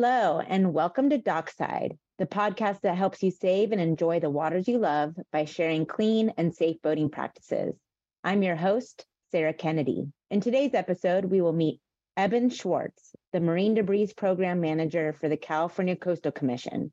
Hello, 0.00 0.38
and 0.38 0.72
welcome 0.72 1.10
to 1.10 1.18
Dockside, 1.18 1.98
the 2.18 2.26
podcast 2.26 2.82
that 2.82 2.96
helps 2.96 3.20
you 3.20 3.32
save 3.32 3.72
and 3.72 3.80
enjoy 3.80 4.20
the 4.20 4.30
waters 4.30 4.68
you 4.68 4.78
love 4.78 5.16
by 5.32 5.44
sharing 5.44 5.86
clean 5.86 6.32
and 6.36 6.54
safe 6.54 6.80
boating 6.82 7.10
practices. 7.10 7.74
I'm 8.22 8.44
your 8.44 8.54
host, 8.54 9.04
Sarah 9.32 9.52
Kennedy. 9.52 10.06
In 10.30 10.40
today's 10.40 10.72
episode, 10.72 11.24
we 11.24 11.40
will 11.40 11.52
meet 11.52 11.80
Eben 12.16 12.48
Schwartz, 12.48 13.16
the 13.32 13.40
Marine 13.40 13.74
Debris 13.74 14.12
Program 14.16 14.60
Manager 14.60 15.14
for 15.14 15.28
the 15.28 15.36
California 15.36 15.96
Coastal 15.96 16.30
Commission. 16.30 16.92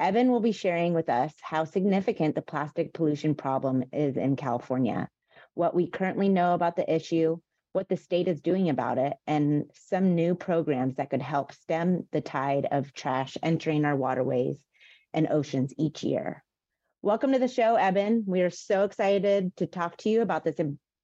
Eben 0.00 0.32
will 0.32 0.40
be 0.40 0.50
sharing 0.50 0.92
with 0.92 1.08
us 1.08 1.32
how 1.40 1.62
significant 1.62 2.34
the 2.34 2.42
plastic 2.42 2.92
pollution 2.92 3.36
problem 3.36 3.84
is 3.92 4.16
in 4.16 4.34
California, 4.34 5.08
what 5.54 5.72
we 5.72 5.86
currently 5.86 6.28
know 6.28 6.54
about 6.54 6.74
the 6.74 6.92
issue, 6.92 7.38
what 7.72 7.88
the 7.88 7.96
state 7.96 8.26
is 8.26 8.40
doing 8.40 8.68
about 8.68 8.98
it, 8.98 9.12
and 9.26 9.64
some 9.74 10.14
new 10.14 10.34
programs 10.34 10.96
that 10.96 11.10
could 11.10 11.22
help 11.22 11.52
stem 11.52 12.06
the 12.12 12.20
tide 12.20 12.66
of 12.70 12.92
trash 12.92 13.36
entering 13.42 13.84
our 13.84 13.96
waterways 13.96 14.62
and 15.14 15.28
oceans 15.30 15.72
each 15.78 16.02
year. 16.02 16.42
Welcome 17.02 17.32
to 17.32 17.38
the 17.38 17.48
show, 17.48 17.76
Eben. 17.76 18.24
We 18.26 18.42
are 18.42 18.50
so 18.50 18.84
excited 18.84 19.56
to 19.56 19.66
talk 19.66 19.96
to 19.98 20.10
you 20.10 20.22
about 20.22 20.44
this, 20.44 20.56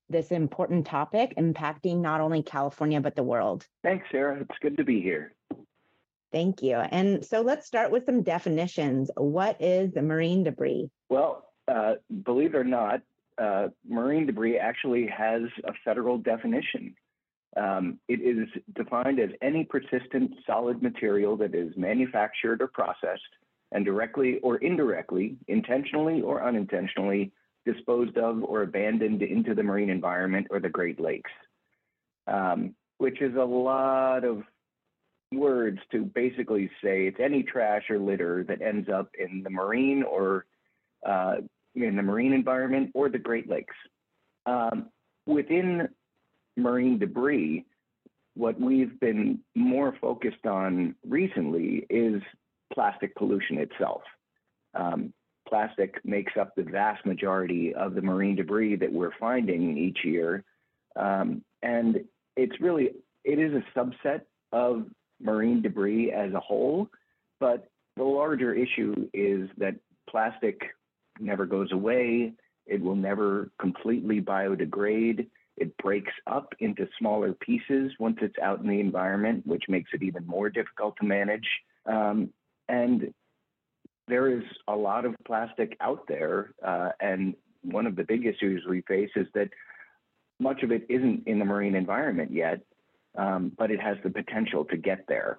this 0.09 0.31
important 0.31 0.87
topic 0.87 1.35
impacting 1.37 2.01
not 2.01 2.21
only 2.21 2.43
California, 2.43 3.01
but 3.01 3.17
the 3.17 3.23
world. 3.23 3.67
Thanks, 3.83 4.07
Sarah. 4.11 4.41
It's 4.41 4.59
good 4.61 4.77
to 4.77 4.85
be 4.85 5.01
here. 5.01 5.35
Thank 6.33 6.63
you. 6.63 6.75
And 6.77 7.25
so 7.25 7.41
let's 7.41 7.67
start 7.67 7.93
with 7.93 8.05
some 8.05 8.23
definitions. 8.23 9.11
What 9.17 9.63
is 9.63 9.95
marine 9.95 10.43
debris? 10.43 10.91
Well, 11.09 11.49
uh, 11.69 11.95
believe 12.25 12.55
it 12.55 12.59
or 12.59 12.65
not, 12.65 13.01
uh, 13.39 13.69
marine 13.89 14.27
debris 14.27 14.59
actually 14.59 15.07
has 15.07 15.43
a 15.65 15.73
federal 15.85 16.19
definition. 16.19 16.95
Um, 17.57 17.99
it 18.09 18.21
is 18.21 18.49
defined 18.75 19.19
as 19.19 19.31
any 19.41 19.65
persistent 19.65 20.33
solid 20.47 20.83
material 20.83 21.37
that 21.39 21.55
is 21.55 21.73
manufactured 21.77 22.61
or 22.61 22.69
processed 22.69 23.23
and 23.73 23.85
directly 23.85 24.39
or 24.43 24.57
indirectly, 24.59 25.37
intentionally 25.49 26.21
or 26.21 26.45
unintentionally, 26.47 27.33
disposed 27.65 28.17
of 28.17 28.43
or 28.45 28.63
abandoned 28.63 29.23
into 29.23 29.55
the 29.55 29.63
marine 29.63 29.91
environment 29.91 30.47
or 30.51 30.61
the 30.61 30.69
Great 30.69 31.01
Lakes, 31.01 31.31
um, 32.27 32.75
which 32.99 33.21
is 33.21 33.35
a 33.35 33.45
lot 33.45 34.25
of 34.25 34.43
words 35.33 35.79
to 35.91 36.05
basically 36.05 36.71
say 36.83 37.07
it's 37.07 37.19
any 37.21 37.43
trash 37.43 37.83
or 37.91 37.99
litter 37.99 38.45
that 38.45 38.63
ends 38.63 38.89
up 38.89 39.11
in 39.19 39.43
the 39.43 39.51
marine 39.51 40.05
or 40.05 40.47
uh, 41.05 41.37
in 41.77 41.97
the 41.97 42.03
marine 42.03 42.33
environment 42.33 42.91
or 42.95 43.09
the 43.09 43.19
Great 43.19 43.49
Lakes. 43.49 43.75
Um, 44.47 44.89
within 45.27 45.89
marine 46.57 46.99
debris, 46.99 47.65
what 48.35 48.61
we've 48.61 48.99
been 49.01 49.41
more 49.55 49.95
focused 50.01 50.47
on 50.47 50.95
recently 51.07 51.87
is 51.89 52.23
plastic 52.73 53.15
pollution 53.15 53.59
itself. 53.59 54.03
Um, 54.75 55.13
plastic 55.49 56.01
makes 56.05 56.33
up 56.39 56.55
the 56.55 56.63
vast 56.63 57.07
majority 57.07 57.75
of 57.75 57.95
the 57.95 58.03
marine 58.03 58.37
debris 58.37 58.77
that 58.77 58.93
we're 58.93 59.17
finding 59.19 59.77
each 59.79 59.99
year. 60.05 60.45
Um, 60.97 61.43
and 61.63 62.05
it's 62.37 62.61
really, 62.61 62.91
it 63.25 63.39
is 63.39 63.53
a 63.55 63.79
subset 63.79 64.23
of 64.53 64.87
marine 65.21 65.63
debris 65.63 66.13
as 66.13 66.33
a 66.35 66.41
whole, 66.41 66.89
but 67.41 67.69
the 67.97 68.05
larger 68.05 68.53
issue 68.53 69.09
is 69.15 69.49
that 69.57 69.77
plastic 70.09 70.61
never 71.21 71.47
goes 71.47 71.73
away. 71.73 72.33
It 72.67 72.81
will 72.81 72.97
never 72.97 73.51
completely 73.61 74.21
biodegrade. 74.21 75.27
It 75.57 75.77
breaks 75.79 76.13
up 76.27 76.55
into 76.59 76.89
smaller 76.99 77.33
pieces 77.33 77.93
once 77.99 78.19
it's 78.21 78.39
out 78.43 78.61
in 78.61 78.69
the 78.69 78.81
environment, 78.81 79.47
which 79.47 79.65
makes 79.69 79.91
it 79.95 80.03
even 80.03 80.27
more 80.27 80.51
difficult 80.51 80.97
to 81.01 81.07
manage. 81.07 81.49
Um, 81.87 82.31
and 82.69 83.15
there 84.09 84.29
is 84.31 84.45
a 84.69 84.77
lot 84.77 85.05
of 85.05 85.15
plastic 85.27 85.77
out 85.81 86.07
there. 86.09 86.53
Uh, 86.65 86.91
and 87.01 87.35
one 87.63 87.87
of 87.87 87.97
the 87.97 88.05
big 88.05 88.27
issues 88.27 88.65
we 88.69 88.83
face 88.83 89.11
is 89.17 89.27
that 89.35 89.49
much 90.39 90.63
of 90.63 90.71
it 90.71 90.87
isn't 90.89 91.27
in 91.27 91.39
the 91.39 91.45
marine 91.45 91.75
environment 91.75 92.33
yet, 92.33 92.61
um, 93.17 93.53
but 93.57 93.71
it 93.71 93.81
has 93.81 93.97
the 94.05 94.11
potential 94.11 94.65
to 94.67 94.77
get 94.77 95.07
there. 95.09 95.39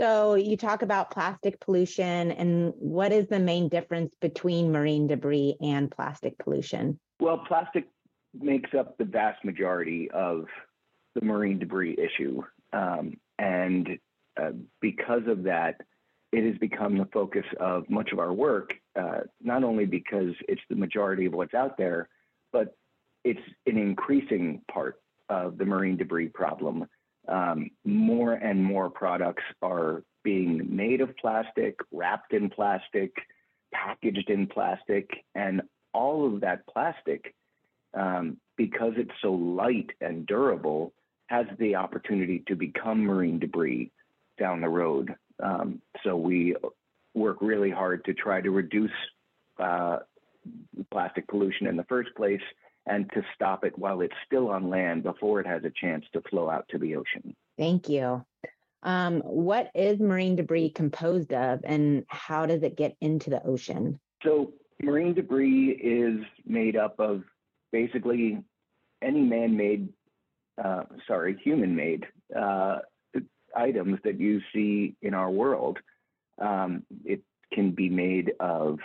So 0.00 0.34
you 0.34 0.56
talk 0.56 0.82
about 0.82 1.10
plastic 1.10 1.60
pollution 1.60 2.32
and 2.32 2.72
what 2.78 3.12
is 3.12 3.26
the 3.28 3.38
main 3.38 3.68
difference 3.68 4.14
between 4.20 4.72
marine 4.72 5.06
debris 5.06 5.56
and 5.60 5.90
plastic 5.90 6.38
pollution? 6.38 6.98
Well, 7.20 7.44
plastic 7.46 7.86
makes 8.34 8.70
up 8.74 8.96
the 8.98 9.04
vast 9.04 9.44
majority 9.44 10.10
of 10.10 10.46
the 11.14 11.20
marine 11.20 11.58
debris 11.58 11.96
issue. 11.98 12.42
Um, 12.72 13.18
and 13.38 13.98
uh, 14.40 14.52
because 14.80 15.22
of 15.26 15.42
that, 15.44 15.80
it 16.32 16.46
has 16.46 16.56
become 16.58 16.96
the 16.96 17.08
focus 17.12 17.44
of 17.60 17.88
much 17.90 18.10
of 18.12 18.18
our 18.18 18.32
work, 18.32 18.72
uh, 18.98 19.20
not 19.42 19.62
only 19.64 19.84
because 19.84 20.32
it's 20.48 20.62
the 20.70 20.76
majority 20.76 21.26
of 21.26 21.34
what's 21.34 21.52
out 21.52 21.76
there, 21.76 22.08
but 22.52 22.74
it's 23.24 23.40
an 23.66 23.76
increasing 23.76 24.62
part 24.72 24.96
of 25.28 25.58
the 25.58 25.66
marine 25.66 25.96
debris 25.96 26.28
problem 26.28 26.86
um, 27.28 27.70
more 27.84 28.32
and 28.34 28.62
more 28.62 28.90
products 28.90 29.44
are 29.62 30.02
being 30.22 30.74
made 30.74 31.00
of 31.00 31.16
plastic, 31.16 31.76
wrapped 31.90 32.32
in 32.32 32.50
plastic, 32.50 33.12
packaged 33.72 34.30
in 34.30 34.46
plastic, 34.46 35.10
and 35.34 35.62
all 35.92 36.26
of 36.26 36.40
that 36.40 36.66
plastic, 36.66 37.34
um, 37.94 38.38
because 38.56 38.92
it's 38.96 39.10
so 39.20 39.32
light 39.32 39.90
and 40.00 40.26
durable, 40.26 40.92
has 41.26 41.46
the 41.58 41.76
opportunity 41.76 42.42
to 42.46 42.54
become 42.54 43.00
marine 43.04 43.38
debris 43.38 43.90
down 44.38 44.60
the 44.60 44.68
road. 44.68 45.14
Um, 45.42 45.80
so 46.04 46.16
we 46.16 46.56
work 47.14 47.38
really 47.40 47.70
hard 47.70 48.04
to 48.04 48.14
try 48.14 48.40
to 48.40 48.50
reduce 48.50 48.90
uh, 49.58 49.98
plastic 50.90 51.26
pollution 51.28 51.66
in 51.66 51.76
the 51.76 51.84
first 51.84 52.10
place 52.16 52.40
and 52.86 53.10
to 53.12 53.22
stop 53.34 53.64
it 53.64 53.78
while 53.78 54.00
it's 54.00 54.14
still 54.26 54.48
on 54.48 54.68
land 54.68 55.02
before 55.02 55.40
it 55.40 55.46
has 55.46 55.62
a 55.64 55.70
chance 55.70 56.04
to 56.12 56.20
flow 56.22 56.50
out 56.50 56.66
to 56.70 56.78
the 56.78 56.96
ocean. 56.96 57.34
Thank 57.56 57.88
you. 57.88 58.24
Um, 58.82 59.20
what 59.20 59.70
is 59.74 60.00
marine 60.00 60.34
debris 60.34 60.70
composed 60.70 61.32
of 61.32 61.60
and 61.64 62.04
how 62.08 62.46
does 62.46 62.62
it 62.62 62.76
get 62.76 62.96
into 63.00 63.30
the 63.30 63.44
ocean? 63.46 64.00
So, 64.24 64.54
marine 64.82 65.14
debris 65.14 65.70
is 65.70 66.24
made 66.44 66.76
up 66.76 66.98
of 66.98 67.22
basically 67.70 68.42
any 69.00 69.20
man 69.20 69.56
made, 69.56 69.88
uh, 70.62 70.82
sorry, 71.06 71.36
human 71.42 71.76
made 71.76 72.06
uh, 72.36 72.78
items 73.54 73.98
that 74.04 74.18
you 74.18 74.40
see 74.52 74.96
in 75.02 75.14
our 75.14 75.30
world. 75.30 75.78
Um, 76.40 76.84
it 77.04 77.22
can 77.52 77.72
be 77.72 77.88
made 77.88 78.32
of 78.40 78.78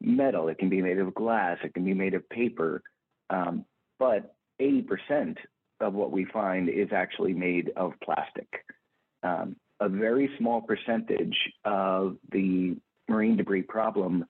metal, 0.00 0.48
it 0.48 0.58
can 0.58 0.68
be 0.68 0.82
made 0.82 0.98
of 0.98 1.14
glass, 1.14 1.58
it 1.62 1.74
can 1.74 1.84
be 1.84 1.94
made 1.94 2.14
of 2.14 2.28
paper, 2.28 2.82
um, 3.30 3.64
but 3.98 4.34
80% 4.60 5.36
of 5.80 5.94
what 5.94 6.10
we 6.10 6.24
find 6.24 6.68
is 6.68 6.88
actually 6.92 7.34
made 7.34 7.70
of 7.76 7.92
plastic. 8.02 8.64
Um, 9.22 9.56
a 9.80 9.88
very 9.88 10.30
small 10.38 10.60
percentage 10.60 11.36
of 11.64 12.16
the 12.32 12.76
marine 13.08 13.36
debris 13.36 13.62
problem 13.62 14.24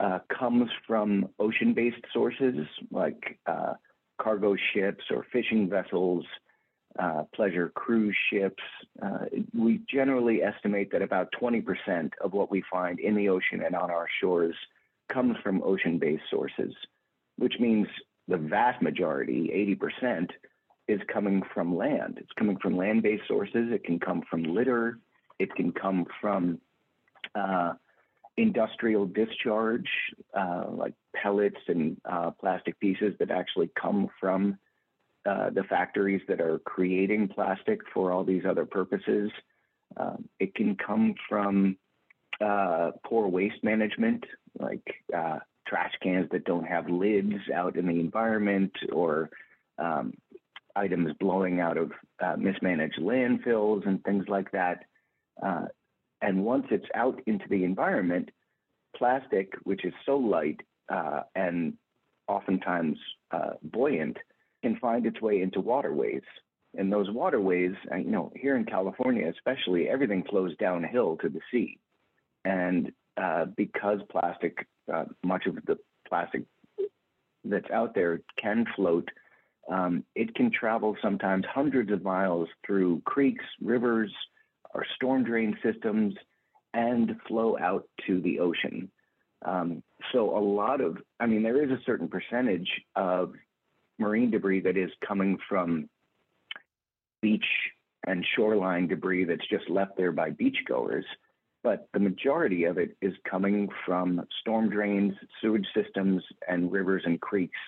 uh, 0.00 0.20
comes 0.36 0.70
from 0.86 1.28
ocean 1.38 1.74
based 1.74 2.04
sources 2.12 2.66
like 2.90 3.38
uh, 3.46 3.74
cargo 4.20 4.56
ships 4.72 5.04
or 5.10 5.26
fishing 5.32 5.68
vessels, 5.68 6.24
uh, 6.98 7.24
pleasure 7.34 7.70
cruise 7.74 8.16
ships. 8.30 8.62
Uh, 9.02 9.26
we 9.54 9.80
generally 9.88 10.42
estimate 10.42 10.90
that 10.92 11.02
about 11.02 11.28
20% 11.40 12.10
of 12.22 12.32
what 12.32 12.50
we 12.50 12.62
find 12.70 13.00
in 13.00 13.14
the 13.16 13.28
ocean 13.28 13.62
and 13.64 13.74
on 13.74 13.90
our 13.90 14.06
shores 14.20 14.54
comes 15.08 15.36
from 15.42 15.62
ocean 15.62 15.98
based 15.98 16.24
sources, 16.30 16.74
which 17.36 17.54
means 17.58 17.86
the 18.32 18.38
vast 18.38 18.82
majority, 18.82 19.76
80%, 19.78 20.30
is 20.88 21.00
coming 21.12 21.42
from 21.54 21.76
land. 21.76 22.18
It's 22.18 22.32
coming 22.36 22.56
from 22.58 22.76
land 22.76 23.02
based 23.02 23.28
sources. 23.28 23.70
It 23.70 23.84
can 23.84 24.00
come 24.00 24.22
from 24.28 24.42
litter. 24.42 24.98
It 25.38 25.54
can 25.54 25.72
come 25.72 26.06
from 26.20 26.58
uh, 27.34 27.74
industrial 28.36 29.06
discharge, 29.06 29.88
uh, 30.34 30.64
like 30.70 30.94
pellets 31.14 31.60
and 31.68 32.00
uh, 32.10 32.30
plastic 32.40 32.80
pieces 32.80 33.14
that 33.18 33.30
actually 33.30 33.70
come 33.80 34.08
from 34.18 34.58
uh, 35.26 35.50
the 35.50 35.62
factories 35.64 36.22
that 36.26 36.40
are 36.40 36.58
creating 36.60 37.28
plastic 37.28 37.80
for 37.92 38.10
all 38.10 38.24
these 38.24 38.44
other 38.48 38.64
purposes. 38.64 39.30
Um, 39.96 40.28
it 40.40 40.54
can 40.54 40.74
come 40.74 41.14
from 41.28 41.76
uh, 42.40 42.92
poor 43.04 43.28
waste 43.28 43.62
management, 43.62 44.24
like 44.58 44.94
uh, 45.16 45.38
trash 45.66 45.92
cans 46.02 46.28
that 46.32 46.44
don't 46.44 46.64
have 46.64 46.88
lids 46.88 47.34
out 47.54 47.76
in 47.76 47.86
the 47.86 48.00
environment 48.00 48.72
or 48.92 49.30
um, 49.78 50.14
items 50.76 51.12
blowing 51.20 51.60
out 51.60 51.76
of 51.76 51.92
uh, 52.22 52.36
mismanaged 52.36 52.98
landfills 52.98 53.86
and 53.86 54.02
things 54.04 54.24
like 54.28 54.50
that. 54.52 54.84
Uh, 55.42 55.66
and 56.20 56.44
once 56.44 56.66
it's 56.70 56.86
out 56.94 57.20
into 57.26 57.44
the 57.48 57.64
environment, 57.64 58.30
plastic, 58.96 59.52
which 59.64 59.84
is 59.84 59.92
so 60.06 60.16
light 60.16 60.60
uh, 60.88 61.22
and 61.34 61.74
oftentimes 62.28 62.98
uh, 63.30 63.50
buoyant, 63.62 64.16
can 64.62 64.76
find 64.76 65.06
its 65.06 65.20
way 65.20 65.42
into 65.42 65.60
waterways. 65.60 66.22
And 66.74 66.90
those 66.90 67.10
waterways, 67.10 67.72
uh, 67.92 67.96
you 67.96 68.10
know, 68.10 68.32
here 68.34 68.56
in 68.56 68.64
California 68.64 69.30
especially, 69.30 69.88
everything 69.88 70.24
flows 70.24 70.56
downhill 70.56 71.16
to 71.18 71.28
the 71.28 71.40
sea. 71.50 71.78
And 72.44 72.92
uh, 73.16 73.46
because 73.56 74.00
plastic, 74.10 74.66
uh, 74.92 75.04
much 75.22 75.46
of 75.46 75.56
the 75.66 75.78
plastic 76.08 76.42
that's 77.44 77.70
out 77.70 77.94
there 77.94 78.20
can 78.40 78.64
float, 78.76 79.08
um, 79.70 80.04
it 80.14 80.34
can 80.34 80.50
travel 80.50 80.96
sometimes 81.02 81.44
hundreds 81.52 81.92
of 81.92 82.02
miles 82.02 82.48
through 82.66 83.00
creeks, 83.04 83.44
rivers, 83.60 84.12
or 84.74 84.84
storm 84.96 85.24
drain 85.24 85.56
systems, 85.62 86.14
and 86.74 87.16
flow 87.28 87.56
out 87.58 87.86
to 88.06 88.20
the 88.20 88.40
ocean. 88.40 88.90
Um, 89.44 89.82
so 90.12 90.36
a 90.36 90.40
lot 90.40 90.80
of, 90.80 90.98
I 91.20 91.26
mean, 91.26 91.42
there 91.42 91.62
is 91.62 91.70
a 91.70 91.82
certain 91.84 92.08
percentage 92.08 92.68
of 92.96 93.34
marine 93.98 94.30
debris 94.30 94.60
that 94.60 94.76
is 94.76 94.90
coming 95.06 95.38
from 95.48 95.88
beach 97.20 97.44
and 98.06 98.26
shoreline 98.34 98.88
debris 98.88 99.24
that's 99.24 99.46
just 99.48 99.68
left 99.68 99.96
there 99.96 100.12
by 100.12 100.30
beachgoers. 100.30 101.04
But 101.62 101.88
the 101.92 102.00
majority 102.00 102.64
of 102.64 102.78
it 102.78 102.96
is 103.00 103.14
coming 103.28 103.68
from 103.86 104.26
storm 104.40 104.68
drains, 104.68 105.14
sewage 105.40 105.66
systems, 105.74 106.22
and 106.48 106.72
rivers 106.72 107.02
and 107.06 107.20
creeks. 107.20 107.58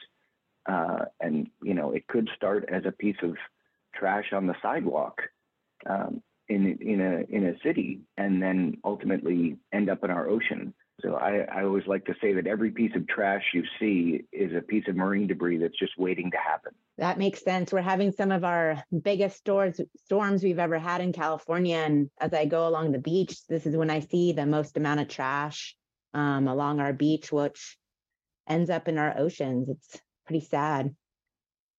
Uh, 0.66 1.04
and, 1.20 1.48
you 1.62 1.74
know, 1.74 1.92
it 1.92 2.06
could 2.08 2.28
start 2.36 2.68
as 2.68 2.82
a 2.86 2.92
piece 2.92 3.16
of 3.22 3.36
trash 3.94 4.32
on 4.32 4.46
the 4.46 4.56
sidewalk 4.62 5.20
um, 5.86 6.22
in, 6.48 6.78
in, 6.80 7.00
a, 7.00 7.34
in 7.34 7.46
a 7.46 7.58
city 7.62 8.00
and 8.16 8.42
then 8.42 8.78
ultimately 8.84 9.56
end 9.72 9.88
up 9.88 10.02
in 10.02 10.10
our 10.10 10.28
ocean. 10.28 10.74
So 11.00 11.16
I, 11.16 11.44
I 11.52 11.64
always 11.64 11.86
like 11.86 12.04
to 12.06 12.14
say 12.20 12.32
that 12.34 12.46
every 12.46 12.70
piece 12.70 12.94
of 12.94 13.06
trash 13.08 13.42
you 13.52 13.64
see 13.80 14.24
is 14.32 14.54
a 14.54 14.62
piece 14.62 14.84
of 14.88 14.96
marine 14.96 15.26
debris 15.26 15.58
that's 15.58 15.78
just 15.78 15.98
waiting 15.98 16.30
to 16.30 16.36
happen. 16.36 16.72
That 16.98 17.18
makes 17.18 17.42
sense. 17.42 17.72
We're 17.72 17.82
having 17.82 18.12
some 18.12 18.30
of 18.30 18.44
our 18.44 18.82
biggest 19.02 19.36
storms 19.38 19.80
storms 20.04 20.44
we've 20.44 20.60
ever 20.60 20.78
had 20.78 21.00
in 21.00 21.12
California, 21.12 21.78
and 21.78 22.10
as 22.20 22.32
I 22.32 22.44
go 22.46 22.68
along 22.68 22.92
the 22.92 23.00
beach, 23.00 23.44
this 23.48 23.66
is 23.66 23.76
when 23.76 23.90
I 23.90 24.00
see 24.00 24.32
the 24.32 24.46
most 24.46 24.76
amount 24.76 25.00
of 25.00 25.08
trash 25.08 25.76
um, 26.14 26.46
along 26.46 26.78
our 26.78 26.92
beach, 26.92 27.32
which 27.32 27.76
ends 28.48 28.70
up 28.70 28.86
in 28.86 28.96
our 28.96 29.18
oceans. 29.18 29.68
It's 29.68 30.00
pretty 30.26 30.44
sad. 30.46 30.94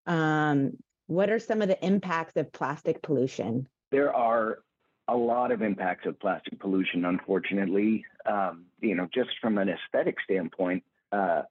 Um, 0.06 0.74
what 1.08 1.30
are 1.30 1.40
some 1.40 1.62
of 1.62 1.70
the 1.70 1.84
impacts 1.84 2.36
of 2.36 2.52
plastic 2.52 3.02
pollution? 3.02 3.68
There 3.92 4.14
are 4.14 4.60
a 5.08 5.16
lot 5.16 5.52
of 5.52 5.62
impacts 5.62 6.06
of 6.06 6.20
plastic 6.20 6.60
pollution, 6.60 7.06
unfortunately. 7.06 8.04
Um, 8.26 8.66
you 8.80 8.96
know, 8.96 9.08
just 9.14 9.30
from 9.42 9.58
an 9.58 9.70
aesthetic 9.70 10.18
standpoint, 10.24 10.84
uh, 11.12 11.44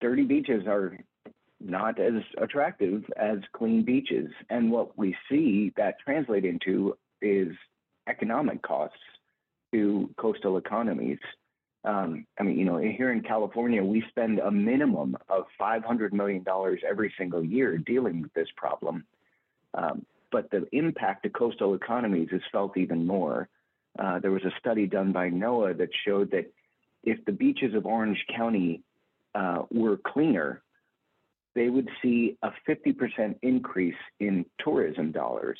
dirty 0.00 0.24
beaches 0.24 0.64
are 0.66 0.98
not 1.60 1.98
as 1.98 2.22
attractive 2.38 3.04
as 3.16 3.38
clean 3.52 3.84
beaches. 3.84 4.30
And 4.50 4.70
what 4.70 4.96
we 4.98 5.16
see 5.30 5.72
that 5.76 5.96
translate 6.04 6.44
into 6.44 6.96
is 7.22 7.48
economic 8.08 8.62
costs 8.62 8.98
to 9.72 10.10
coastal 10.16 10.56
economies. 10.56 11.18
Um, 11.84 12.26
I 12.38 12.44
mean, 12.44 12.58
you 12.58 12.64
know, 12.64 12.78
here 12.78 13.12
in 13.12 13.22
California, 13.22 13.82
we 13.82 14.04
spend 14.08 14.38
a 14.38 14.50
minimum 14.50 15.16
of 15.28 15.44
$500 15.60 16.12
million 16.12 16.44
every 16.88 17.12
single 17.18 17.44
year 17.44 17.76
dealing 17.78 18.22
with 18.22 18.32
this 18.34 18.48
problem. 18.56 19.04
Um, 19.74 20.06
but 20.30 20.50
the 20.50 20.66
impact 20.72 21.24
to 21.24 21.28
coastal 21.30 21.74
economies 21.74 22.28
is 22.32 22.42
felt 22.50 22.76
even 22.76 23.06
more. 23.06 23.48
Uh, 23.98 24.18
there 24.18 24.30
was 24.30 24.44
a 24.44 24.52
study 24.58 24.86
done 24.86 25.12
by 25.12 25.30
NOAA 25.30 25.78
that 25.78 25.90
showed 26.04 26.30
that 26.32 26.52
if 27.02 27.24
the 27.24 27.32
beaches 27.32 27.74
of 27.74 27.86
Orange 27.86 28.24
County 28.34 28.82
uh, 29.34 29.62
were 29.70 29.96
cleaner, 29.96 30.62
they 31.54 31.68
would 31.68 31.88
see 32.02 32.36
a 32.42 32.50
50% 32.68 33.36
increase 33.42 33.94
in 34.18 34.44
tourism 34.58 35.12
dollars 35.12 35.58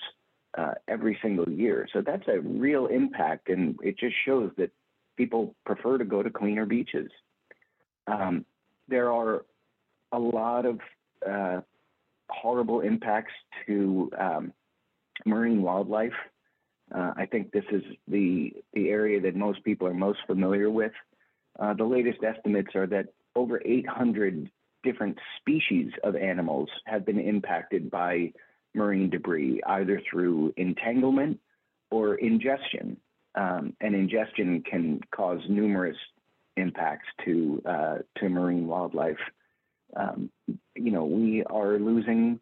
uh, 0.59 0.73
every 0.89 1.19
single 1.23 1.49
year. 1.49 1.87
So 1.93 2.01
that's 2.01 2.27
a 2.29 2.41
real 2.41 2.87
impact, 2.87 3.49
and 3.49 3.79
it 3.83 3.99
just 3.99 4.15
shows 4.25 4.51
that 4.57 4.71
people 5.17 5.55
prefer 5.65 5.99
to 5.99 6.05
go 6.05 6.23
to 6.23 6.31
cleaner 6.31 6.67
beaches. 6.67 7.11
Um, 8.07 8.45
there 8.89 9.13
are 9.13 9.45
a 10.13 10.19
lot 10.19 10.67
of 10.67 10.81
uh, 11.29 11.61
horrible 12.29 12.81
impacts 12.81 13.33
to 13.67 14.11
um, 14.19 14.53
marine 15.25 15.63
wildlife. 15.63 16.13
Uh, 16.93 17.13
I 17.17 17.27
think 17.27 17.53
this 17.53 17.65
is 17.71 17.83
the 18.09 18.53
the 18.73 18.91
area 18.91 19.21
that 19.21 19.37
most 19.37 19.65
people 19.65 19.87
are 19.87 19.95
most 19.95 20.21
familiar 20.27 20.71
with. 20.71 20.93
Uh, 21.59 21.75
the 21.75 21.85
latest 21.85 22.19
estimates 22.23 22.75
are 22.75 22.87
that 22.89 23.07
over 23.37 23.61
800 23.65 24.51
different 24.83 25.19
species 25.41 25.93
of 26.03 26.15
animals 26.15 26.69
have 26.87 27.07
been 27.07 27.19
impacted 27.19 27.91
by 27.91 28.33
marine 28.75 29.09
debris, 29.09 29.61
either 29.67 30.01
through 30.11 30.53
entanglement 30.57 31.41
or 31.91 32.17
ingestion. 32.17 32.97
Um, 33.37 33.75
and 33.81 33.95
ingestion 33.95 34.63
can 34.63 35.01
cause 35.11 35.41
numerous 35.49 35.97
impacts 36.57 37.07
to 37.25 37.63
uh, 37.67 37.99
to 38.19 38.29
marine 38.29 38.67
wildlife. 38.67 39.19
Um, 39.97 40.31
you 40.77 40.93
know, 40.93 41.05
we 41.05 41.43
are 41.45 41.79
losing 41.79 42.39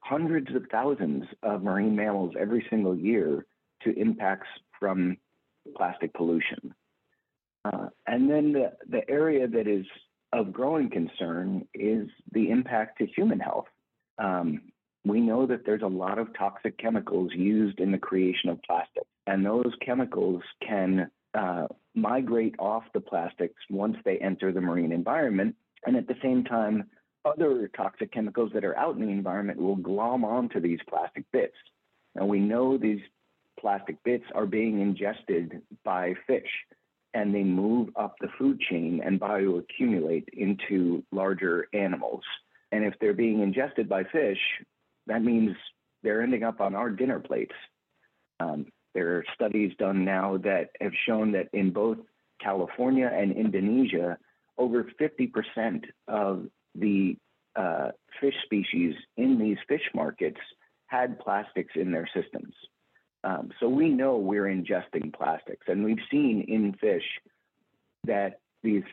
hundreds 0.00 0.54
of 0.54 0.66
thousands 0.70 1.24
of 1.42 1.62
marine 1.64 1.96
mammals 1.96 2.34
every 2.38 2.64
single 2.70 2.96
year 2.96 3.44
to 3.82 3.98
impacts 3.98 4.48
from 4.78 5.16
plastic 5.76 6.12
pollution. 6.14 6.74
Uh, 7.64 7.88
and 8.06 8.30
then 8.30 8.52
the, 8.52 8.72
the 8.88 9.08
area 9.10 9.48
that 9.48 9.66
is 9.66 9.84
of 10.32 10.52
growing 10.52 10.90
concern 10.90 11.66
is 11.74 12.08
the 12.32 12.50
impact 12.50 12.98
to 12.98 13.06
human 13.06 13.40
health. 13.40 13.66
Um, 14.18 14.60
we 15.04 15.20
know 15.20 15.46
that 15.46 15.64
there's 15.64 15.82
a 15.82 15.86
lot 15.86 16.18
of 16.18 16.36
toxic 16.36 16.78
chemicals 16.78 17.30
used 17.34 17.78
in 17.78 17.92
the 17.92 17.98
creation 17.98 18.50
of 18.50 18.62
plastic, 18.62 19.04
and 19.26 19.44
those 19.46 19.72
chemicals 19.84 20.42
can 20.66 21.10
uh, 21.34 21.66
migrate 21.94 22.56
off 22.58 22.84
the 22.92 23.00
plastics 23.00 23.62
once 23.70 23.96
they 24.04 24.18
enter 24.18 24.52
the 24.52 24.60
marine 24.60 24.92
environment. 24.92 25.54
And 25.86 25.96
at 25.96 26.08
the 26.08 26.16
same 26.22 26.44
time, 26.44 26.84
other 27.24 27.70
toxic 27.76 28.12
chemicals 28.12 28.50
that 28.54 28.64
are 28.64 28.76
out 28.76 28.96
in 28.96 29.02
the 29.02 29.12
environment 29.12 29.60
will 29.60 29.76
glom 29.76 30.24
onto 30.24 30.60
these 30.60 30.78
plastic 30.88 31.24
bits. 31.32 31.56
Now 32.14 32.26
we 32.26 32.40
know 32.40 32.78
these 32.78 33.00
plastic 33.58 34.02
bits 34.04 34.24
are 34.34 34.46
being 34.46 34.80
ingested 34.80 35.62
by 35.84 36.14
fish 36.26 36.50
and 37.14 37.34
they 37.34 37.42
move 37.42 37.88
up 37.96 38.14
the 38.20 38.28
food 38.38 38.60
chain 38.60 39.00
and 39.04 39.18
bioaccumulate 39.18 40.28
into 40.34 41.02
larger 41.12 41.66
animals. 41.72 42.22
And 42.72 42.84
if 42.84 42.94
they're 43.00 43.14
being 43.14 43.40
ingested 43.40 43.88
by 43.88 44.04
fish, 44.04 44.38
that 45.06 45.22
means 45.22 45.56
they're 46.02 46.22
ending 46.22 46.42
up 46.42 46.60
on 46.60 46.74
our 46.74 46.90
dinner 46.90 47.18
plates. 47.18 47.54
Um, 48.38 48.66
there 48.94 49.16
are 49.16 49.24
studies 49.34 49.72
done 49.78 50.04
now 50.04 50.36
that 50.38 50.70
have 50.80 50.92
shown 51.06 51.32
that 51.32 51.48
in 51.52 51.72
both 51.72 51.98
California 52.40 53.10
and 53.12 53.32
Indonesia, 53.32 54.18
over 54.58 54.84
50% 55.00 55.84
of 56.08 56.46
the 56.74 57.16
uh, 57.56 57.92
fish 58.20 58.34
species 58.44 58.94
in 59.16 59.38
these 59.38 59.56
fish 59.68 59.88
markets 59.94 60.40
had 60.86 61.18
plastics 61.18 61.72
in 61.76 61.90
their 61.90 62.08
systems. 62.14 62.54
Um, 63.26 63.50
so 63.58 63.68
we 63.68 63.88
know 63.88 64.18
we're 64.18 64.44
ingesting 64.44 65.12
plastics, 65.12 65.66
and 65.66 65.84
we've 65.84 65.98
seen 66.12 66.44
in 66.46 66.74
fish 66.74 67.02
that 68.04 68.38
these 68.62 68.84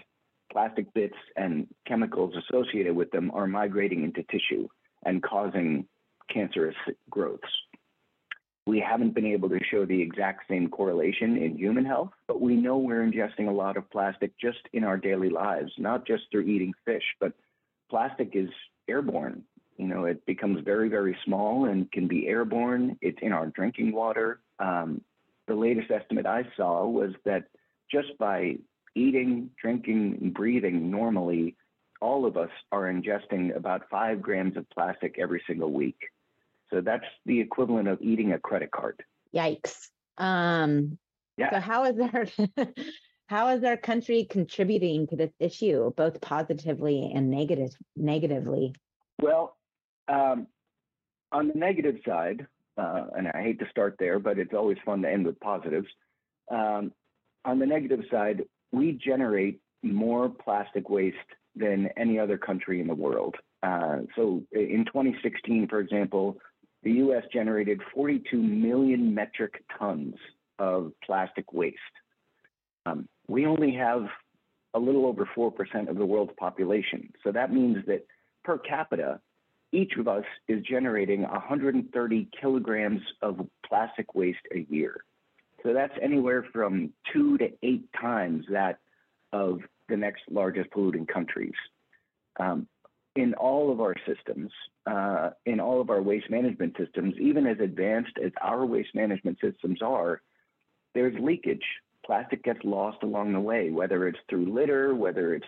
plastic 0.51 0.91
bits 0.95 1.15
and 1.37 1.67
chemicals 1.85 2.33
associated 2.35 2.95
with 2.95 3.11
them 3.11 3.29
are 3.31 3.45
migrating 3.45 4.03
into 4.03 4.23
tissue 4.23 4.67
and 5.05 5.21
causing 5.21 5.85
cancerous 6.33 6.75
growths. 7.11 7.43
We 8.65 8.79
haven't 8.79 9.13
been 9.13 9.27
able 9.27 9.49
to 9.49 9.59
show 9.69 9.85
the 9.85 10.01
exact 10.01 10.47
same 10.49 10.67
correlation 10.67 11.37
in 11.37 11.55
human 11.55 11.85
health, 11.85 12.11
but 12.27 12.41
we 12.41 12.55
know 12.55 12.77
we're 12.77 13.05
ingesting 13.05 13.49
a 13.49 13.53
lot 13.53 13.77
of 13.77 13.87
plastic 13.91 14.31
just 14.39 14.61
in 14.71 14.83
our 14.83 14.97
daily 14.97 15.29
lives, 15.29 15.71
not 15.77 16.07
just 16.07 16.23
through 16.31 16.43
eating 16.43 16.73
fish, 16.85 17.03
but 17.19 17.33
plastic 17.87 18.31
is 18.33 18.49
airborne. 18.87 19.43
You 19.77 19.87
know, 19.87 20.05
it 20.05 20.25
becomes 20.25 20.63
very, 20.63 20.89
very 20.89 21.17
small 21.25 21.65
and 21.65 21.91
can 21.91 22.07
be 22.07 22.27
airborne. 22.27 22.97
It's 23.01 23.17
in 23.21 23.31
our 23.31 23.47
drinking 23.47 23.93
water. 23.93 24.39
Um, 24.59 25.01
the 25.47 25.55
latest 25.55 25.91
estimate 25.91 26.25
I 26.25 26.43
saw 26.55 26.85
was 26.85 27.11
that 27.25 27.45
just 27.91 28.17
by 28.17 28.57
eating, 28.95 29.49
drinking, 29.61 30.19
and 30.21 30.33
breathing 30.33 30.91
normally, 30.91 31.55
all 32.01 32.25
of 32.25 32.37
us 32.37 32.49
are 32.71 32.83
ingesting 32.83 33.55
about 33.55 33.89
five 33.89 34.21
grams 34.21 34.57
of 34.57 34.69
plastic 34.69 35.17
every 35.19 35.41
single 35.47 35.71
week. 35.71 35.97
So 36.69 36.81
that's 36.81 37.05
the 37.25 37.39
equivalent 37.39 37.87
of 37.87 38.01
eating 38.01 38.33
a 38.33 38.39
credit 38.39 38.71
card. 38.71 39.03
Yikes. 39.33 39.89
Um, 40.17 40.97
yeah. 41.37 41.51
So 41.51 41.59
how 41.59 41.85
is 41.85 41.99
our 41.99 42.25
how 43.27 43.49
is 43.49 43.63
our 43.63 43.77
country 43.77 44.27
contributing 44.29 45.07
to 45.07 45.15
this 45.15 45.31
issue, 45.39 45.91
both 45.95 46.21
positively 46.21 47.11
and 47.13 47.29
negative 47.29 47.71
negatively? 47.95 48.75
Well, 49.21 49.55
um, 50.07 50.47
on 51.31 51.47
the 51.47 51.55
negative 51.55 51.95
side, 52.05 52.47
uh, 52.77 53.05
and 53.17 53.27
I 53.27 53.41
hate 53.41 53.59
to 53.59 53.69
start 53.69 53.95
there, 53.99 54.19
but 54.19 54.37
it's 54.39 54.53
always 54.53 54.77
fun 54.85 55.01
to 55.03 55.09
end 55.09 55.25
with 55.25 55.39
positives. 55.39 55.87
Um, 56.51 56.91
on 57.45 57.59
the 57.59 57.65
negative 57.65 58.01
side, 58.11 58.43
we 58.71 58.93
generate 58.93 59.59
more 59.83 60.29
plastic 60.29 60.89
waste 60.89 61.17
than 61.55 61.89
any 61.97 62.17
other 62.17 62.37
country 62.37 62.81
in 62.81 62.87
the 62.87 62.95
world. 62.95 63.35
Uh, 63.61 63.99
so 64.15 64.43
in 64.51 64.85
2016, 64.85 65.67
for 65.67 65.79
example, 65.79 66.37
the 66.83 66.91
US 66.93 67.23
generated 67.31 67.81
42 67.93 68.37
million 68.37 69.13
metric 69.13 69.63
tons 69.77 70.15
of 70.59 70.91
plastic 71.03 71.53
waste. 71.53 71.77
Um, 72.85 73.07
we 73.27 73.45
only 73.45 73.73
have 73.75 74.07
a 74.73 74.79
little 74.79 75.05
over 75.05 75.29
4% 75.35 75.89
of 75.89 75.97
the 75.97 76.05
world's 76.05 76.33
population. 76.37 77.13
So 77.23 77.31
that 77.31 77.53
means 77.53 77.77
that 77.87 78.05
per 78.43 78.57
capita, 78.57 79.19
each 79.73 79.93
of 79.97 80.07
us 80.07 80.23
is 80.47 80.63
generating 80.63 81.23
130 81.23 82.29
kilograms 82.39 83.01
of 83.21 83.47
plastic 83.67 84.13
waste 84.13 84.45
a 84.53 84.65
year. 84.69 84.97
So 85.63 85.73
that's 85.73 85.93
anywhere 86.01 86.45
from 86.53 86.91
two 87.11 87.37
to 87.39 87.49
eight 87.63 87.85
times 87.99 88.45
that 88.49 88.79
of 89.31 89.61
the 89.89 89.97
next 89.97 90.21
largest 90.29 90.69
polluting 90.71 91.07
countries. 91.07 91.53
Um, 92.39 92.67
in 93.15 93.33
all 93.35 93.71
of 93.71 93.79
our 93.79 93.95
systems, 94.07 94.51
uh, 94.85 95.31
in 95.45 95.59
all 95.59 95.81
of 95.81 95.89
our 95.89 96.01
waste 96.01 96.29
management 96.29 96.75
systems, 96.77 97.15
even 97.19 97.45
as 97.47 97.59
advanced 97.59 98.17
as 98.23 98.31
our 98.41 98.65
waste 98.65 98.93
management 98.93 99.37
systems 99.41 99.81
are, 99.81 100.21
there's 100.93 101.15
leakage. 101.19 101.63
Plastic 102.05 102.43
gets 102.43 102.59
lost 102.63 102.97
along 103.03 103.33
the 103.33 103.39
way, 103.39 103.69
whether 103.69 104.07
it's 104.07 104.19
through 104.29 104.53
litter, 104.53 104.93
whether 104.93 105.33
it's 105.33 105.45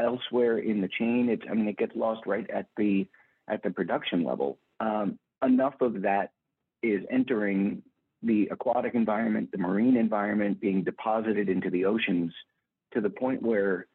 elsewhere 0.00 0.58
in 0.58 0.80
the 0.80 0.88
chain. 0.88 1.28
It's, 1.28 1.42
I 1.50 1.54
mean, 1.54 1.68
it 1.68 1.76
gets 1.76 1.94
lost 1.94 2.26
right 2.26 2.48
at 2.50 2.66
the 2.76 3.06
at 3.48 3.62
the 3.62 3.70
production 3.70 4.24
level. 4.24 4.58
Um, 4.80 5.18
enough 5.42 5.80
of 5.80 6.02
that 6.02 6.32
is 6.82 7.02
entering 7.10 7.82
the 8.22 8.48
aquatic 8.50 8.94
environment, 8.94 9.50
the 9.52 9.58
marine 9.58 9.96
environment, 9.96 10.60
being 10.60 10.82
deposited 10.82 11.48
into 11.48 11.70
the 11.70 11.84
oceans 11.84 12.32
to 12.92 13.00
the 13.00 13.10
point 13.10 13.42
where 13.42 13.86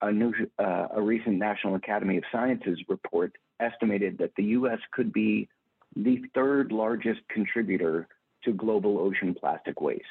a 0.00 0.12
new, 0.12 0.32
uh, 0.58 0.88
a 0.94 1.02
recent 1.02 1.36
National 1.36 1.74
Academy 1.74 2.16
of 2.16 2.24
Sciences 2.30 2.78
report 2.88 3.32
estimated 3.60 4.18
that 4.18 4.32
the 4.36 4.44
U.S. 4.44 4.78
could 4.92 5.12
be 5.12 5.48
the 5.96 6.22
third 6.34 6.72
largest 6.72 7.20
contributor 7.28 8.06
to 8.44 8.52
global 8.52 8.98
ocean 8.98 9.34
plastic 9.34 9.80
waste. 9.80 10.04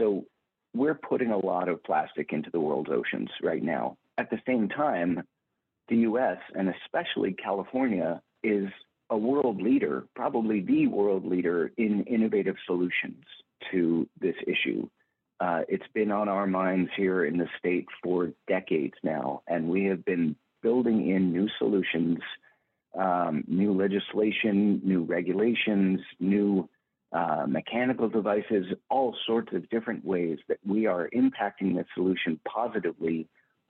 So 0.00 0.24
we're 0.74 0.94
putting 0.94 1.30
a 1.30 1.38
lot 1.38 1.68
of 1.68 1.82
plastic 1.84 2.32
into 2.32 2.50
the 2.50 2.60
world's 2.60 2.90
oceans 2.90 3.30
right 3.42 3.62
now. 3.62 3.96
At 4.18 4.30
the 4.30 4.40
same 4.46 4.68
time, 4.68 5.22
the 5.90 5.96
US 5.96 6.38
and 6.54 6.72
especially 6.82 7.32
California 7.32 8.22
is 8.42 8.68
a 9.10 9.18
world 9.18 9.60
leader, 9.60 10.04
probably 10.14 10.60
the 10.60 10.86
world 10.86 11.26
leader 11.26 11.72
in 11.76 12.04
innovative 12.04 12.56
solutions 12.64 13.24
to 13.70 14.08
this 14.20 14.36
issue. 14.46 14.88
Uh, 15.40 15.62
it's 15.68 15.86
been 15.92 16.12
on 16.12 16.28
our 16.28 16.46
minds 16.46 16.90
here 16.96 17.24
in 17.24 17.36
the 17.36 17.48
state 17.58 17.86
for 18.02 18.30
decades 18.46 18.94
now, 19.02 19.42
and 19.48 19.68
we 19.68 19.84
have 19.84 20.04
been 20.04 20.36
building 20.62 21.10
in 21.10 21.32
new 21.32 21.48
solutions, 21.58 22.18
um, 22.96 23.42
new 23.48 23.72
legislation, 23.72 24.80
new 24.84 25.02
regulations, 25.02 26.00
new 26.20 26.68
uh, 27.12 27.44
mechanical 27.48 28.08
devices, 28.08 28.66
all 28.90 29.16
sorts 29.26 29.52
of 29.52 29.68
different 29.70 30.04
ways 30.04 30.38
that 30.48 30.58
we 30.64 30.86
are 30.86 31.08
impacting 31.14 31.74
the 31.74 31.84
solution 31.94 32.38
positively 32.46 33.26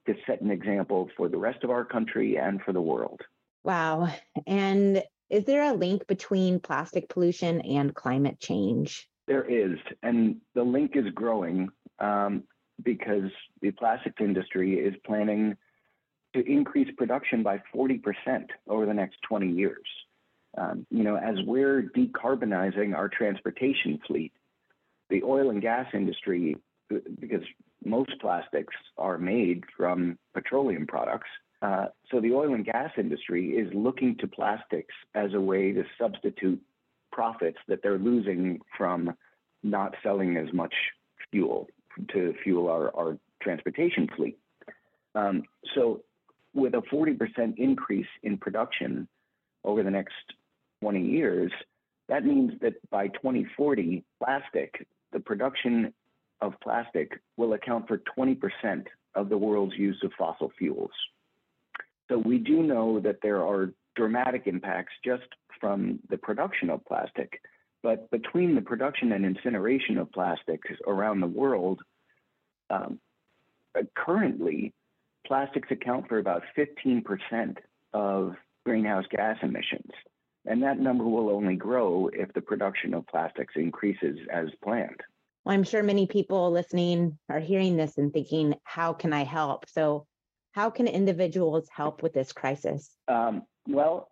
to 0.06 0.14
set 0.26 0.40
an 0.40 0.50
example 0.50 1.08
for 1.16 1.28
the 1.28 1.36
rest 1.36 1.64
of 1.64 1.70
our 1.70 1.84
country 1.84 2.36
and 2.36 2.60
for 2.62 2.72
the 2.72 2.80
world. 2.80 3.20
Wow. 3.64 4.08
And 4.46 5.02
is 5.28 5.44
there 5.44 5.62
a 5.62 5.72
link 5.72 6.06
between 6.06 6.60
plastic 6.60 7.08
pollution 7.08 7.60
and 7.60 7.94
climate 7.94 8.40
change? 8.40 9.08
There 9.26 9.44
is, 9.44 9.78
and 10.02 10.36
the 10.54 10.62
link 10.62 10.92
is 10.94 11.04
growing 11.14 11.68
um, 11.98 12.44
because 12.82 13.30
the 13.60 13.70
plastics 13.72 14.20
industry 14.20 14.74
is 14.74 14.94
planning 15.06 15.56
to 16.34 16.44
increase 16.50 16.88
production 16.96 17.42
by 17.42 17.62
40% 17.74 18.00
over 18.68 18.86
the 18.86 18.94
next 18.94 19.18
20 19.28 19.50
years. 19.50 19.86
Um, 20.58 20.86
you 20.90 21.04
know, 21.04 21.16
as 21.16 21.36
we're 21.46 21.90
decarbonizing 21.96 22.94
our 22.96 23.08
transportation 23.08 24.00
fleet, 24.06 24.32
the 25.10 25.22
oil 25.22 25.50
and 25.50 25.62
gas 25.62 25.86
industry, 25.94 26.56
because 26.88 27.42
most 27.84 28.12
plastics 28.20 28.74
are 28.98 29.18
made 29.18 29.64
from 29.76 30.18
petroleum 30.34 30.86
products. 30.86 31.28
Uh, 31.62 31.86
so 32.10 32.20
the 32.20 32.32
oil 32.32 32.54
and 32.54 32.64
gas 32.64 32.90
industry 32.96 33.50
is 33.50 33.68
looking 33.74 34.16
to 34.18 34.26
plastics 34.26 34.94
as 35.14 35.34
a 35.34 35.40
way 35.40 35.72
to 35.72 35.84
substitute 35.98 36.60
profits 37.12 37.58
that 37.68 37.82
they're 37.82 37.98
losing 37.98 38.60
from 38.76 39.14
not 39.62 39.94
selling 40.02 40.36
as 40.36 40.52
much 40.52 40.74
fuel 41.30 41.68
to 42.12 42.34
fuel 42.42 42.68
our, 42.68 42.94
our 42.96 43.18
transportation 43.42 44.08
fleet. 44.16 44.38
Um, 45.14 45.42
so 45.74 46.02
with 46.54 46.74
a 46.74 46.82
40% 46.92 47.58
increase 47.58 48.06
in 48.22 48.38
production 48.38 49.08
over 49.64 49.82
the 49.82 49.90
next 49.90 50.14
20 50.82 51.04
years, 51.04 51.52
that 52.08 52.24
means 52.24 52.52
that 52.60 52.74
by 52.90 53.08
2040, 53.08 54.04
plastic, 54.22 54.86
the 55.12 55.20
production 55.20 55.92
of 56.40 56.54
plastic 56.62 57.20
will 57.36 57.52
account 57.52 57.88
for 57.88 58.00
20% 58.18 58.86
of 59.14 59.28
the 59.28 59.38
world's 59.38 59.76
use 59.76 60.00
of 60.02 60.12
fossil 60.18 60.50
fuels. 60.58 60.92
So 62.08 62.18
we 62.18 62.38
do 62.38 62.62
know 62.62 63.00
that 63.00 63.18
there 63.22 63.42
are 63.44 63.72
dramatic 63.96 64.46
impacts 64.46 64.92
just 65.04 65.26
from 65.60 66.00
the 66.08 66.18
production 66.18 66.70
of 66.70 66.84
plastic. 66.84 67.40
But 67.82 68.10
between 68.10 68.54
the 68.54 68.60
production 68.60 69.12
and 69.12 69.24
incineration 69.24 69.98
of 69.98 70.12
plastics 70.12 70.68
around 70.86 71.20
the 71.20 71.26
world, 71.26 71.80
um, 72.68 73.00
currently, 73.96 74.72
plastics 75.26 75.68
account 75.70 76.08
for 76.08 76.18
about 76.18 76.42
15% 76.56 77.56
of 77.92 78.36
greenhouse 78.64 79.04
gas 79.10 79.36
emissions. 79.42 79.90
And 80.46 80.62
that 80.62 80.78
number 80.78 81.04
will 81.04 81.30
only 81.30 81.56
grow 81.56 82.10
if 82.12 82.32
the 82.32 82.40
production 82.40 82.94
of 82.94 83.06
plastics 83.06 83.54
increases 83.56 84.18
as 84.32 84.48
planned. 84.62 85.00
Well, 85.44 85.54
I'm 85.54 85.64
sure 85.64 85.82
many 85.82 86.06
people 86.06 86.50
listening 86.50 87.18
are 87.28 87.40
hearing 87.40 87.76
this 87.76 87.98
and 87.98 88.12
thinking, 88.12 88.54
how 88.64 88.92
can 88.92 89.12
I 89.12 89.24
help? 89.24 89.68
So, 89.68 90.06
how 90.52 90.68
can 90.68 90.88
individuals 90.88 91.68
help 91.74 92.02
with 92.02 92.12
this 92.12 92.32
crisis? 92.32 92.90
Um, 93.06 93.42
well, 93.68 94.10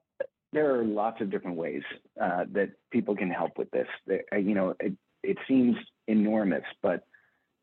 there 0.53 0.75
are 0.79 0.85
lots 0.85 1.21
of 1.21 1.31
different 1.31 1.57
ways 1.57 1.83
uh, 2.21 2.45
that 2.53 2.71
people 2.91 3.17
can 3.17 3.31
help 3.31 3.59
with 3.59 3.71
this. 3.71 3.89
Uh, 4.11 4.37
you 4.37 4.55
know, 4.55 4.75
it, 4.81 4.95
it 5.23 5.37
seems 5.47 5.77
enormous, 6.07 6.65
but 6.83 7.03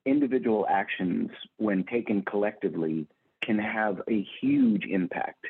individual 0.05 0.67
actions, 0.69 1.31
when 1.57 1.83
taken 1.85 2.21
collectively, 2.23 3.07
can 3.41 3.57
have 3.57 4.01
a 4.09 4.25
huge 4.41 4.85
impact. 4.85 5.45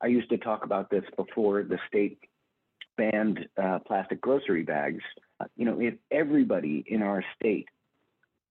I 0.00 0.08
used 0.08 0.28
to 0.30 0.38
talk 0.38 0.64
about 0.64 0.90
this 0.90 1.04
before 1.16 1.62
the 1.62 1.78
state 1.88 2.18
banned 2.96 3.46
uh, 3.62 3.78
plastic 3.86 4.20
grocery 4.20 4.62
bags 4.62 5.02
you 5.56 5.64
know, 5.64 5.80
if 5.80 5.94
everybody 6.10 6.84
in 6.86 7.02
our 7.02 7.24
state 7.38 7.68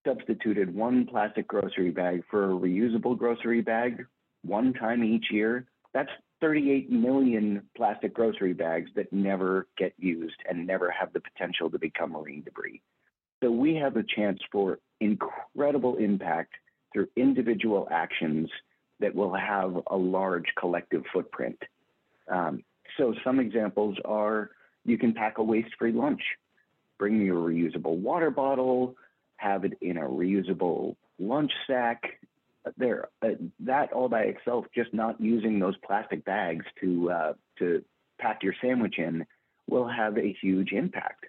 substituted 0.05 0.73
one 0.73 1.05
plastic 1.05 1.47
grocery 1.47 1.91
bag 1.91 2.23
for 2.29 2.45
a 2.45 2.55
reusable 2.55 3.17
grocery 3.17 3.61
bag 3.61 4.05
one 4.43 4.73
time 4.73 5.03
each 5.03 5.25
year, 5.31 5.65
that's 5.93 6.11
38 6.41 6.91
million 6.91 7.63
plastic 7.75 8.13
grocery 8.13 8.53
bags 8.53 8.89
that 8.95 9.11
never 9.11 9.67
get 9.77 9.93
used 9.97 10.35
and 10.47 10.67
never 10.67 10.91
have 10.91 11.11
the 11.13 11.21
potential 11.21 11.69
to 11.71 11.79
become 11.79 12.11
marine 12.11 12.43
debris. 12.43 12.81
So 13.41 13.49
we 13.49 13.75
have 13.75 13.97
a 13.97 14.03
chance 14.03 14.39
for 14.51 14.79
incredible 14.99 15.95
impact 15.97 16.53
through 16.93 17.07
individual 17.15 17.87
actions 17.91 18.49
that 18.99 19.15
will 19.15 19.33
have 19.33 19.75
a 19.87 19.95
large 19.95 20.45
collective 20.57 21.03
footprint. 21.11 21.57
Um, 22.31 22.63
so 22.97 23.13
some 23.23 23.39
examples 23.39 23.97
are 24.05 24.51
you 24.85 24.97
can 24.97 25.13
pack 25.13 25.37
a 25.37 25.43
waste-free 25.43 25.91
lunch 25.91 26.21
bring 26.97 27.21
your 27.21 27.37
reusable 27.37 27.97
water 27.97 28.31
bottle, 28.31 28.95
have 29.37 29.65
it 29.65 29.77
in 29.81 29.97
a 29.97 30.01
reusable 30.01 30.95
lunch 31.19 31.51
sack. 31.67 32.19
There, 32.77 33.09
uh, 33.21 33.29
that 33.61 33.93
all 33.93 34.09
by 34.09 34.21
itself, 34.21 34.65
just 34.73 34.93
not 34.93 35.21
using 35.21 35.59
those 35.59 35.75
plastic 35.85 36.25
bags 36.25 36.65
to 36.81 37.11
uh, 37.11 37.33
to 37.59 37.83
pack 38.19 38.41
your 38.41 38.55
sandwich 38.59 38.95
in, 38.97 39.25
will 39.69 39.87
have 39.87 40.17
a 40.17 40.35
huge 40.41 40.71
impact. 40.71 41.25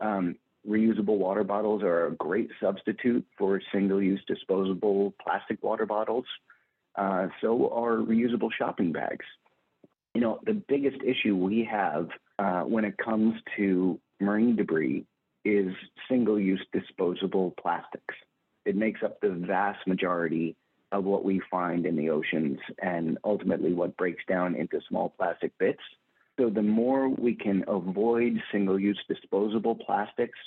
Um, 0.00 0.36
reusable 0.68 1.18
water 1.18 1.42
bottles 1.42 1.82
are 1.82 2.06
a 2.06 2.12
great 2.12 2.50
substitute 2.60 3.24
for 3.36 3.60
single-use 3.72 4.20
disposable 4.28 5.14
plastic 5.20 5.62
water 5.62 5.86
bottles. 5.86 6.26
Uh, 6.94 7.28
so 7.40 7.70
are 7.72 7.96
reusable 7.96 8.50
shopping 8.56 8.92
bags. 8.92 9.24
You 10.16 10.22
know, 10.22 10.40
the 10.46 10.54
biggest 10.54 10.96
issue 11.02 11.36
we 11.36 11.68
have 11.70 12.08
uh, 12.38 12.62
when 12.62 12.86
it 12.86 12.96
comes 12.96 13.34
to 13.58 14.00
marine 14.18 14.56
debris 14.56 15.04
is 15.44 15.74
single 16.08 16.40
use 16.40 16.64
disposable 16.72 17.52
plastics. 17.60 18.14
It 18.64 18.76
makes 18.76 19.02
up 19.02 19.20
the 19.20 19.28
vast 19.28 19.86
majority 19.86 20.56
of 20.90 21.04
what 21.04 21.22
we 21.22 21.42
find 21.50 21.84
in 21.84 21.96
the 21.96 22.08
oceans 22.08 22.58
and 22.80 23.18
ultimately 23.24 23.74
what 23.74 23.94
breaks 23.98 24.24
down 24.26 24.54
into 24.54 24.80
small 24.88 25.10
plastic 25.18 25.52
bits. 25.58 25.82
So 26.40 26.48
the 26.48 26.62
more 26.62 27.10
we 27.10 27.34
can 27.34 27.64
avoid 27.68 28.40
single 28.50 28.80
use 28.80 28.98
disposable 29.06 29.74
plastics, 29.74 30.38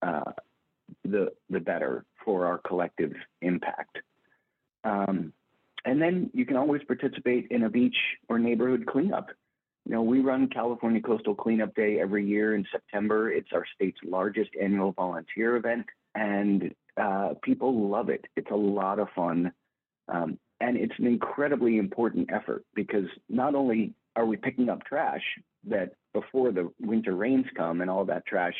uh, 0.00 0.32
the, 1.04 1.34
the 1.50 1.60
better 1.60 2.06
for 2.24 2.46
our 2.46 2.56
collective 2.56 3.12
impact. 3.42 3.98
Um, 4.84 5.34
and 5.86 6.02
then 6.02 6.30
you 6.34 6.44
can 6.44 6.56
always 6.56 6.82
participate 6.82 7.46
in 7.50 7.62
a 7.62 7.70
beach 7.70 7.96
or 8.28 8.38
neighborhood 8.38 8.84
cleanup 8.86 9.28
You 9.86 9.92
know, 9.92 10.02
we 10.02 10.18
run 10.20 10.48
California 10.48 11.00
Coastal 11.00 11.36
Cleanup 11.36 11.74
Day 11.74 12.00
every 12.00 12.26
year 12.26 12.56
in 12.56 12.66
September. 12.72 13.30
It's 13.30 13.52
our 13.54 13.64
state's 13.74 14.00
largest 14.04 14.50
annual 14.60 14.92
volunteer 14.92 15.56
event, 15.56 15.86
and 16.14 16.74
uh, 17.00 17.34
people 17.42 17.88
love 17.88 18.08
it. 18.10 18.24
It's 18.34 18.50
a 18.50 18.56
lot 18.56 18.98
of 18.98 19.08
fun. 19.14 19.52
Um, 20.08 20.38
and 20.60 20.76
it's 20.76 20.98
an 20.98 21.06
incredibly 21.06 21.78
important 21.78 22.30
effort 22.32 22.64
because 22.74 23.08
not 23.28 23.54
only 23.54 23.94
are 24.16 24.26
we 24.26 24.36
picking 24.36 24.68
up 24.68 24.84
trash 24.84 25.22
that 25.68 25.92
before 26.12 26.50
the 26.50 26.70
winter 26.80 27.14
rains 27.14 27.46
come 27.56 27.80
and 27.80 27.88
all 27.90 28.06
that 28.06 28.26
trash 28.26 28.56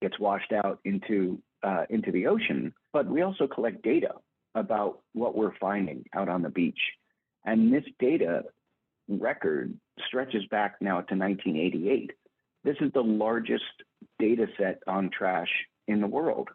gets 0.00 0.18
washed 0.18 0.52
out 0.52 0.78
into 0.84 1.40
uh, 1.64 1.86
into 1.90 2.12
the 2.12 2.26
ocean, 2.26 2.72
but 2.92 3.06
we 3.06 3.22
also 3.22 3.46
collect 3.46 3.82
data 3.82 4.12
about 4.54 5.00
what 5.12 5.36
we're 5.36 5.56
finding 5.58 6.04
out 6.14 6.28
on 6.28 6.42
the 6.42 6.50
beach. 6.50 6.78
And 7.44 7.72
this 7.72 7.84
data 7.98 8.44
record 9.08 9.76
stretches 10.06 10.44
back 10.50 10.76
now 10.80 11.00
to 11.00 11.14
1988. 11.14 12.12
This 12.64 12.76
is 12.80 12.92
the 12.92 13.02
largest 13.02 13.64
data 14.18 14.46
set 14.58 14.80
on 14.86 15.10
trash 15.10 15.48
in 15.88 16.00
the 16.00 16.06
world. 16.06 16.48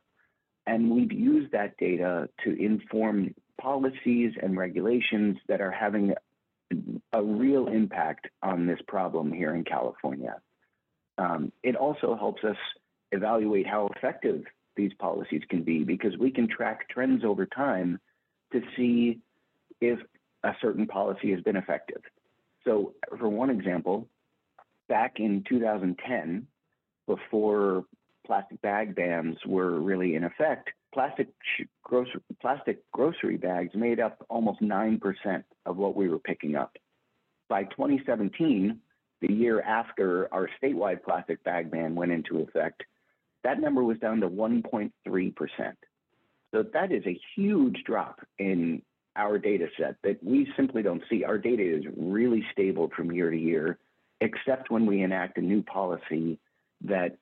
And 0.65 0.91
we've 0.91 1.11
used 1.11 1.51
that 1.51 1.77
data 1.77 2.29
to 2.43 2.63
inform 2.63 3.33
policies 3.59 4.33
and 4.41 4.57
regulations 4.57 5.37
that 5.47 5.61
are 5.61 5.71
having 5.71 6.13
a 7.13 7.23
real 7.23 7.67
impact 7.67 8.27
on 8.43 8.67
this 8.67 8.79
problem 8.87 9.31
here 9.31 9.55
in 9.55 9.63
California. 9.63 10.35
Um, 11.17 11.51
it 11.63 11.75
also 11.75 12.15
helps 12.15 12.43
us 12.43 12.57
evaluate 13.11 13.65
how 13.65 13.89
effective 13.95 14.43
these 14.77 14.93
policies 14.99 15.41
can 15.49 15.63
be 15.63 15.83
because 15.83 16.17
we 16.17 16.31
can 16.31 16.47
track 16.47 16.87
trends 16.89 17.25
over 17.25 17.45
time 17.45 17.99
to 18.53 18.61
see 18.77 19.19
if 19.81 19.99
a 20.43 20.53
certain 20.61 20.87
policy 20.87 21.31
has 21.31 21.41
been 21.41 21.57
effective. 21.57 22.01
So, 22.63 22.93
for 23.17 23.27
one 23.27 23.49
example, 23.49 24.07
back 24.87 25.19
in 25.19 25.43
2010, 25.47 26.47
before 27.07 27.85
plastic 28.25 28.61
bag 28.61 28.95
bans 28.95 29.37
were 29.45 29.79
really 29.79 30.15
in 30.15 30.23
effect, 30.23 30.69
plastic 30.93 31.29
grocery, 31.83 32.21
plastic 32.41 32.79
grocery 32.91 33.37
bags 33.37 33.73
made 33.73 33.99
up 33.99 34.25
almost 34.29 34.61
9% 34.61 35.43
of 35.65 35.77
what 35.77 35.95
we 35.95 36.09
were 36.09 36.19
picking 36.19 36.55
up. 36.55 36.77
By 37.49 37.63
2017, 37.63 38.79
the 39.21 39.33
year 39.33 39.61
after 39.61 40.31
our 40.33 40.49
statewide 40.61 41.03
plastic 41.03 41.43
bag 41.43 41.71
ban 41.71 41.95
went 41.95 42.11
into 42.11 42.39
effect, 42.39 42.83
that 43.43 43.59
number 43.59 43.83
was 43.83 43.97
down 43.99 44.21
to 44.21 44.29
1.3%. 44.29 44.91
So 46.53 46.63
that 46.73 46.91
is 46.91 47.03
a 47.05 47.19
huge 47.35 47.83
drop 47.85 48.19
in 48.39 48.81
our 49.15 49.37
data 49.37 49.67
set 49.77 49.95
that 50.03 50.23
we 50.23 50.47
simply 50.55 50.83
don't 50.83 51.03
see. 51.09 51.23
Our 51.23 51.37
data 51.37 51.63
is 51.63 51.83
really 51.97 52.45
stable 52.51 52.89
from 52.95 53.11
year 53.11 53.31
to 53.31 53.37
year, 53.37 53.77
except 54.21 54.69
when 54.69 54.85
we 54.85 55.01
enact 55.01 55.37
a 55.37 55.41
new 55.41 55.63
policy 55.63 56.39
that 56.81 57.17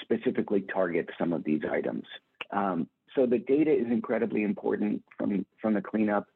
specifically 0.00 0.60
targets 0.60 1.10
some 1.18 1.32
of 1.32 1.44
these 1.44 1.62
items. 1.70 2.04
Um, 2.50 2.88
so 3.14 3.26
the 3.26 3.38
data 3.38 3.72
is 3.72 3.86
incredibly 3.86 4.42
important 4.42 5.02
from, 5.16 5.44
from 5.60 5.74
the 5.74 5.82
cleanup, 5.82 6.26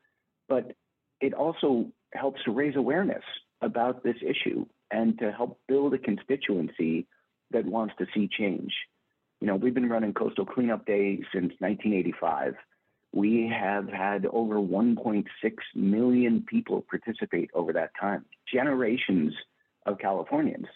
but 0.49 0.73
it 1.21 1.35
also 1.35 1.87
helps 2.13 2.43
to 2.45 2.51
raise 2.51 2.77
awareness 2.77 3.23
about 3.61 4.03
this 4.03 4.17
issue 4.21 4.67
and 4.91 5.19
to 5.19 5.31
help 5.31 5.61
build 5.69 5.95
a 5.95 5.99
constituency 5.99 7.07
that 7.53 7.65
wants 7.65 7.95
to 7.99 8.07
see 8.15 8.29
change. 8.29 8.73
You 9.43 9.49
know, 9.49 9.57
we've 9.57 9.75
been 9.75 9.89
running 9.89 10.15
Coastal 10.15 10.47
Cleanup 10.47 10.87
Day 10.87 11.17
since 11.33 11.53
1985. 11.59 12.55
We 13.13 13.53
have 13.53 13.89
had 13.89 14.25
over 14.27 14.55
1.6 14.55 15.25
million 15.75 16.47
people 16.49 16.87
participate 16.89 17.51
over 17.53 17.73
that 17.73 17.91
time. 18.01 18.25
Generations 18.55 19.35
of 19.85 19.99
Californians, 19.99 20.67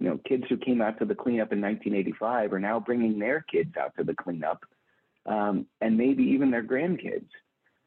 you 0.00 0.08
know, 0.08 0.20
kids 0.24 0.44
who 0.48 0.56
came 0.56 0.80
out 0.80 1.00
to 1.00 1.04
the 1.04 1.16
cleanup 1.16 1.52
in 1.52 1.60
1985 1.60 2.52
are 2.52 2.60
now 2.60 2.78
bringing 2.78 3.18
their 3.18 3.40
kids 3.40 3.74
out 3.76 3.96
to 3.98 4.04
the 4.04 4.14
cleanup 4.14 4.62
um, 5.26 5.66
and 5.80 5.98
maybe 5.98 6.22
even 6.22 6.52
their 6.52 6.62
grandkids. 6.62 7.26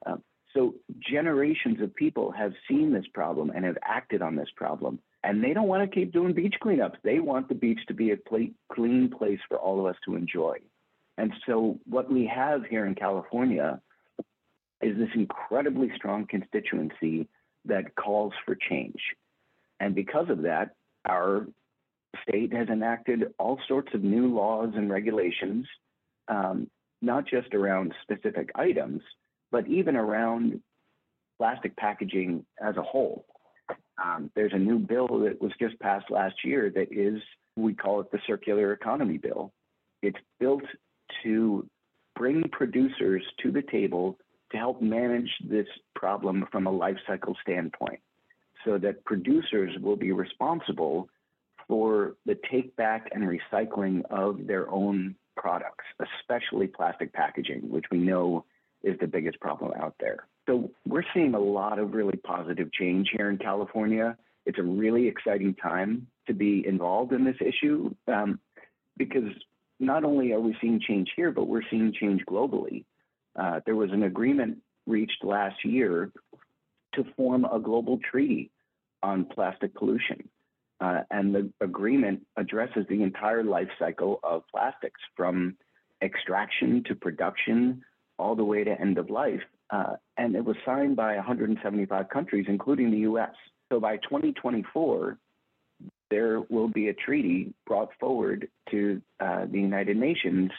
Uh, 0.06 0.18
so 0.56 0.76
generations 1.00 1.82
of 1.82 1.94
people 1.96 2.32
have 2.32 2.54
seen 2.68 2.94
this 2.94 3.06
problem 3.14 3.52
and 3.54 3.66
have 3.66 3.78
acted 3.84 4.22
on 4.22 4.36
this 4.36 4.50
problem. 4.56 5.00
And 5.24 5.44
they 5.44 5.54
don't 5.54 5.68
want 5.68 5.90
to 5.90 5.94
keep 5.94 6.14
doing 6.14 6.34
beach 6.34 6.56
cleanups. 6.64 6.96
They 7.04 7.20
want 7.20 7.50
the 7.50 7.56
beach 7.56 7.80
to 7.88 7.94
be 7.94 8.12
a 8.12 8.18
clean 8.72 9.10
place 9.10 9.40
for 9.50 9.58
all 9.58 9.80
of 9.80 9.88
us 9.88 10.00
to 10.06 10.16
enjoy. 10.16 10.58
And 11.18 11.34
so 11.48 11.80
what 11.86 12.12
we 12.12 12.30
have 12.34 12.66
here 12.66 12.86
in 12.86 12.96
California 12.96 13.82
is 14.82 14.98
this 14.98 15.10
incredibly 15.16 15.92
strong 15.96 16.28
constituency 16.28 17.28
that 17.66 17.96
calls 17.96 18.34
for 18.46 18.56
change. 18.70 19.00
And 19.80 19.96
because 19.96 20.30
of 20.30 20.44
that, 20.44 20.76
our 21.06 21.48
state 22.28 22.54
has 22.54 22.68
enacted 22.70 23.34
all 23.40 23.60
sorts 23.68 23.94
of 23.94 24.04
new 24.04 24.34
laws 24.34 24.74
and 24.76 24.90
regulations 24.90 25.66
um, 26.28 26.70
not 27.02 27.28
just 27.28 27.54
around 27.54 27.94
specific 28.02 28.50
items, 28.56 29.02
but 29.52 29.68
even 29.68 29.96
around 29.96 30.62
plastic 31.38 31.76
packaging 31.76 32.46
as 32.62 32.78
a 32.78 32.82
whole. 32.82 33.26
Um, 34.04 34.30
there's 34.36 34.54
a 34.54 34.60
new 34.60 34.80
bill 34.80 35.08
that 35.20 35.42
was 35.42 35.52
just 35.60 35.80
passed 35.80 36.10
last 36.10 36.36
year 36.44 36.72
that 36.76 36.88
is, 36.92 37.22
we 37.56 37.74
call 37.74 38.02
it 38.02 38.12
the 38.12 38.20
Circular 38.28 38.74
Economy 38.74 39.18
Bill. 39.18 39.54
It's 40.02 40.20
built 40.40 40.64
to 41.24 41.68
bring 42.16 42.44
producers 42.52 43.24
to 43.44 43.52
the 43.52 43.62
table 43.62 44.18
to 44.52 44.58
help 44.58 44.82
manage 44.82 45.30
this 45.50 45.68
problem 45.96 46.46
from 46.52 46.68
a 46.68 46.72
life 46.72 46.98
cycle 47.08 47.36
standpoint 47.42 48.00
so 48.64 48.78
that 48.78 49.04
producers 49.06 49.72
will 49.82 49.96
be 49.96 50.12
responsible 50.12 51.08
for 51.68 52.16
the 52.26 52.38
take 52.52 52.76
back 52.76 53.10
and 53.14 53.24
recycling 53.24 54.04
of 54.10 54.46
their 54.48 54.70
own 54.70 55.16
products, 55.36 55.84
especially 56.00 56.68
plastic 56.68 57.12
packaging, 57.14 57.70
which 57.70 57.86
we 57.92 57.98
know 57.98 58.46
is 58.86 58.98
the 59.00 59.08
biggest 59.08 59.40
problem 59.42 59.74
out 59.78 59.96
there. 60.00 60.28
So 60.48 60.70
we're 60.88 61.04
seeing 61.14 61.34
a 61.34 61.40
lot 61.40 61.80
of 61.80 61.94
really 61.94 62.18
positive 62.18 62.72
change 62.72 63.10
here 63.12 63.30
in 63.30 63.38
California. 63.38 64.16
It's 64.46 64.60
a 64.60 64.64
really 64.64 65.08
exciting 65.08 65.56
time 65.56 66.08
to 66.28 66.34
be 66.34 66.64
involved 66.66 67.12
in 67.12 67.26
this 67.26 67.38
issue 67.42 67.94
um, 68.08 68.40
because 68.96 69.32
not 69.80 70.04
only 70.04 70.32
are 70.34 70.40
we 70.40 70.56
seeing 70.62 70.80
change 70.80 71.10
here, 71.16 71.32
but 71.32 71.48
we're 71.48 71.68
seeing 71.70 71.94
change 72.00 72.22
globally. 72.30 72.86
Uh, 73.36 73.60
there 73.66 73.76
was 73.76 73.92
an 73.92 74.04
agreement 74.04 74.60
reached 74.86 75.24
last 75.24 75.66
year 75.66 76.12
to 76.94 77.04
form 77.18 77.44
a 77.46 77.60
global 77.60 78.00
treaty 78.10 78.52
on 79.02 79.26
plastic 79.26 79.74
pollution. 79.74 80.30
Uh, 80.80 81.02
and 81.10 81.34
the 81.34 81.50
agreement 81.60 82.22
addresses 82.38 82.86
the 82.88 83.02
entire 83.02 83.44
life 83.44 83.70
cycle 83.80 84.20
of 84.24 84.44
plastics 84.52 85.02
from 85.16 85.58
extraction 86.02 86.84
to 86.86 86.94
production 86.96 87.82
all 88.18 88.36
the 88.36 88.44
way 88.44 88.64
to 88.64 88.80
end 88.80 88.98
of 88.98 89.10
life. 89.10 89.42
Uh, 89.70 89.96
and 90.18 90.36
it 90.36 90.46
was 90.46 90.56
signed 90.66 90.96
by 90.96 91.16
175 91.16 92.10
countries, 92.10 92.46
including 92.48 92.92
the 92.92 93.00
US. 93.00 93.34
So 93.72 93.80
by 93.80 93.98
2024, 93.98 95.18
there 96.10 96.42
will 96.50 96.68
be 96.68 96.90
a 96.90 96.94
treaty 96.94 97.54
brought 97.66 97.90
forward 98.00 98.48
to 98.72 99.02
uh, 99.20 99.46
the 99.52 99.60
United 99.60 99.98
Nations 99.98 100.52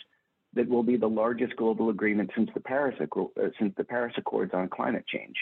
that 0.54 0.68
will 0.68 0.82
be 0.82 0.96
the 0.96 1.06
largest 1.06 1.54
global 1.56 1.90
agreement 1.90 2.30
since 2.34 2.50
the 2.54 2.60
Paris, 2.60 2.96
uh, 3.00 3.26
since 3.58 3.74
the 3.76 3.84
Paris 3.84 4.14
Accords 4.16 4.52
on 4.54 4.68
climate 4.68 5.04
change. 5.06 5.36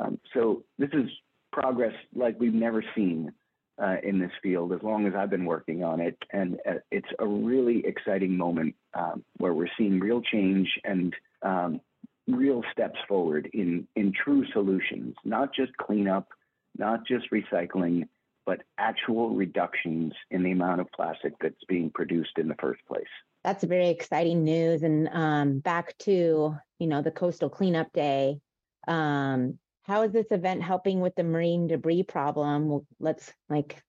Um, 0.00 0.18
so 0.34 0.64
this 0.78 0.90
is 0.92 1.08
progress 1.52 1.94
like 2.14 2.38
we've 2.40 2.54
never 2.54 2.82
seen 2.94 3.32
uh, 3.80 3.96
in 4.02 4.18
this 4.18 4.30
field 4.42 4.72
as 4.72 4.82
long 4.82 5.06
as 5.06 5.14
I've 5.14 5.30
been 5.30 5.44
working 5.44 5.84
on 5.84 6.00
it. 6.00 6.16
And 6.32 6.58
uh, 6.68 6.74
it's 6.90 7.08
a 7.18 7.26
really 7.26 7.84
exciting 7.86 8.36
moment 8.36 8.74
um, 8.94 9.24
where 9.36 9.54
we're 9.54 9.68
seeing 9.76 10.00
real 10.00 10.20
change 10.20 10.68
and 10.84 11.14
um, 11.42 11.80
real 12.26 12.62
steps 12.72 12.98
forward 13.08 13.48
in, 13.52 13.86
in 13.96 14.12
true 14.12 14.44
solutions, 14.52 15.14
not 15.24 15.54
just 15.54 15.76
cleanup, 15.76 16.28
not 16.76 17.06
just 17.06 17.30
recycling, 17.30 18.06
but 18.46 18.62
actual 18.78 19.30
reductions 19.30 20.12
in 20.30 20.42
the 20.42 20.52
amount 20.52 20.80
of 20.80 20.90
plastic 20.92 21.34
that's 21.40 21.64
being 21.68 21.90
produced 21.90 22.38
in 22.38 22.48
the 22.48 22.54
first 22.60 22.80
place. 22.86 23.04
That's 23.44 23.64
very 23.64 23.88
exciting 23.88 24.44
news. 24.44 24.82
And 24.82 25.08
um, 25.12 25.58
back 25.58 25.96
to 25.98 26.56
you 26.78 26.86
know 26.86 27.02
the 27.02 27.10
coastal 27.10 27.50
cleanup 27.50 27.92
day. 27.92 28.40
Um, 28.86 29.58
how 29.82 30.02
is 30.02 30.12
this 30.12 30.26
event 30.30 30.62
helping 30.62 31.00
with 31.00 31.14
the 31.14 31.24
marine 31.24 31.66
debris 31.66 32.02
problem? 32.04 32.86
Let's 33.00 33.32
like 33.48 33.82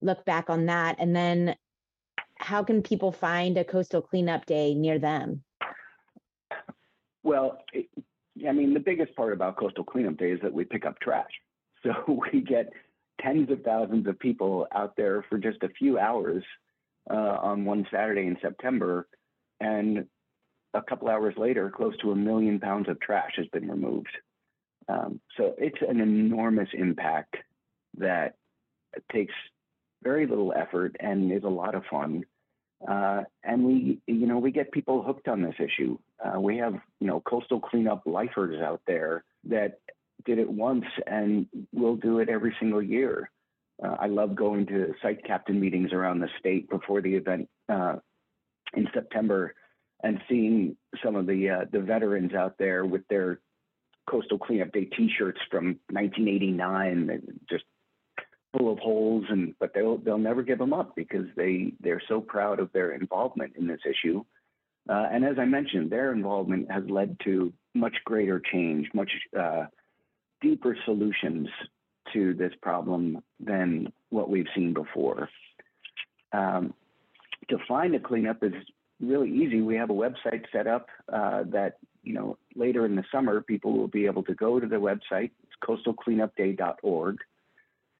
look 0.00 0.24
back 0.24 0.50
on 0.50 0.66
that. 0.66 0.96
And 0.98 1.14
then 1.14 1.56
how 2.36 2.64
can 2.64 2.82
people 2.82 3.12
find 3.12 3.56
a 3.58 3.64
coastal 3.64 4.00
cleanup 4.00 4.46
day 4.46 4.74
near 4.74 4.98
them? 4.98 5.42
Well, 7.28 7.58
it, 7.74 7.88
I 8.48 8.52
mean, 8.52 8.72
the 8.72 8.80
biggest 8.80 9.14
part 9.14 9.34
about 9.34 9.58
coastal 9.58 9.84
cleanup 9.84 10.16
day 10.16 10.30
is 10.30 10.40
that 10.40 10.54
we 10.54 10.64
pick 10.64 10.86
up 10.86 10.98
trash. 11.00 11.30
So 11.84 11.92
we 12.32 12.40
get 12.40 12.72
tens 13.20 13.48
of 13.52 13.62
thousands 13.62 14.08
of 14.08 14.18
people 14.18 14.66
out 14.74 14.94
there 14.96 15.24
for 15.28 15.38
just 15.38 15.62
a 15.62 15.68
few 15.68 15.96
hours 15.96 16.42
uh, 17.08 17.14
on 17.40 17.64
one 17.64 17.86
Saturday 17.88 18.26
in 18.26 18.36
September. 18.42 19.06
And 19.60 20.06
a 20.74 20.82
couple 20.82 21.06
hours 21.06 21.34
later, 21.36 21.70
close 21.70 21.96
to 21.98 22.10
a 22.10 22.16
million 22.16 22.58
pounds 22.58 22.88
of 22.88 22.98
trash 22.98 23.30
has 23.36 23.46
been 23.52 23.70
removed. 23.70 24.10
Um, 24.88 25.20
so 25.36 25.54
it's 25.56 25.78
an 25.88 26.00
enormous 26.00 26.68
impact 26.72 27.36
that 27.98 28.34
takes 29.12 29.34
very 30.02 30.26
little 30.26 30.52
effort 30.52 30.96
and 30.98 31.30
is 31.30 31.44
a 31.44 31.48
lot 31.48 31.76
of 31.76 31.84
fun. 31.88 32.24
Uh, 32.88 33.22
and 33.44 33.64
we, 33.64 34.00
you 34.08 34.26
know, 34.26 34.38
we 34.38 34.50
get 34.50 34.72
people 34.72 35.04
hooked 35.04 35.28
on 35.28 35.42
this 35.42 35.60
issue. 35.60 35.96
Uh, 36.24 36.40
we 36.40 36.56
have, 36.58 36.74
you 37.00 37.06
know, 37.06 37.20
coastal 37.20 37.60
cleanup 37.60 38.02
lifers 38.06 38.60
out 38.60 38.80
there 38.86 39.24
that 39.44 39.80
did 40.24 40.38
it 40.38 40.50
once 40.50 40.84
and 41.06 41.46
will 41.72 41.96
do 41.96 42.18
it 42.18 42.28
every 42.28 42.54
single 42.58 42.82
year. 42.82 43.30
Uh, 43.82 43.96
I 44.00 44.06
love 44.06 44.34
going 44.34 44.66
to 44.66 44.94
site 45.00 45.24
captain 45.24 45.60
meetings 45.60 45.92
around 45.92 46.20
the 46.20 46.28
state 46.38 46.68
before 46.68 47.00
the 47.00 47.14
event 47.14 47.48
uh, 47.68 47.96
in 48.74 48.88
September 48.92 49.54
and 50.02 50.20
seeing 50.28 50.76
some 51.04 51.16
of 51.16 51.26
the 51.26 51.50
uh, 51.50 51.64
the 51.70 51.80
veterans 51.80 52.32
out 52.34 52.56
there 52.58 52.84
with 52.84 53.06
their 53.08 53.40
coastal 54.08 54.38
cleanup 54.38 54.72
day 54.72 54.84
T-shirts 54.84 55.40
from 55.50 55.78
1989, 55.90 57.38
just 57.48 57.64
full 58.56 58.72
of 58.72 58.78
holes, 58.78 59.24
and 59.28 59.54
but 59.58 59.72
they'll 59.74 59.98
they'll 59.98 60.18
never 60.18 60.42
give 60.42 60.58
them 60.58 60.72
up 60.72 60.94
because 60.96 61.26
they 61.36 61.72
they're 61.80 62.02
so 62.08 62.20
proud 62.20 62.60
of 62.60 62.72
their 62.72 62.92
involvement 62.92 63.54
in 63.56 63.66
this 63.66 63.80
issue. 63.88 64.24
Uh, 64.88 65.06
and 65.12 65.24
as 65.24 65.38
I 65.38 65.44
mentioned, 65.44 65.90
their 65.90 66.12
involvement 66.12 66.70
has 66.70 66.84
led 66.88 67.18
to 67.24 67.52
much 67.74 67.96
greater 68.04 68.40
change, 68.40 68.88
much 68.94 69.10
uh, 69.38 69.66
deeper 70.40 70.76
solutions 70.84 71.48
to 72.12 72.32
this 72.34 72.52
problem 72.62 73.22
than 73.38 73.92
what 74.08 74.30
we've 74.30 74.46
seen 74.54 74.72
before. 74.72 75.28
Um, 76.32 76.72
to 77.50 77.58
find 77.66 77.94
a 77.94 78.00
cleanup 78.00 78.42
is 78.42 78.54
really 79.00 79.30
easy. 79.30 79.60
We 79.60 79.76
have 79.76 79.90
a 79.90 79.94
website 79.94 80.44
set 80.52 80.66
up 80.66 80.88
uh, 81.12 81.44
that 81.48 81.78
you 82.02 82.14
know 82.14 82.38
later 82.54 82.86
in 82.86 82.96
the 82.96 83.04
summer 83.12 83.40
people 83.42 83.76
will 83.76 83.88
be 83.88 84.06
able 84.06 84.22
to 84.24 84.34
go 84.34 84.58
to 84.58 84.66
the 84.66 84.76
website. 84.76 85.30
It's 85.42 85.56
coastalcleanupday.org 85.62 87.18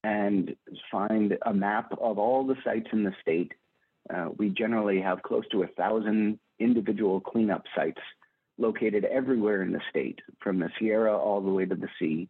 and 0.04 0.54
find 0.90 1.36
a 1.44 1.52
map 1.52 1.92
of 2.00 2.18
all 2.18 2.46
the 2.46 2.56
sites 2.64 2.88
in 2.92 3.04
the 3.04 3.14
state. 3.20 3.52
Uh, 4.08 4.28
we 4.38 4.48
generally 4.48 5.00
have 5.00 5.22
close 5.22 5.46
to 5.48 5.62
a 5.62 5.66
thousand 5.66 6.38
individual 6.58 7.20
cleanup 7.20 7.64
sites 7.74 8.00
located 8.58 9.04
everywhere 9.04 9.62
in 9.62 9.72
the 9.72 9.80
state, 9.90 10.18
from 10.40 10.58
the 10.58 10.68
Sierra 10.78 11.16
all 11.16 11.40
the 11.40 11.50
way 11.50 11.64
to 11.64 11.74
the 11.74 11.88
sea, 11.98 12.28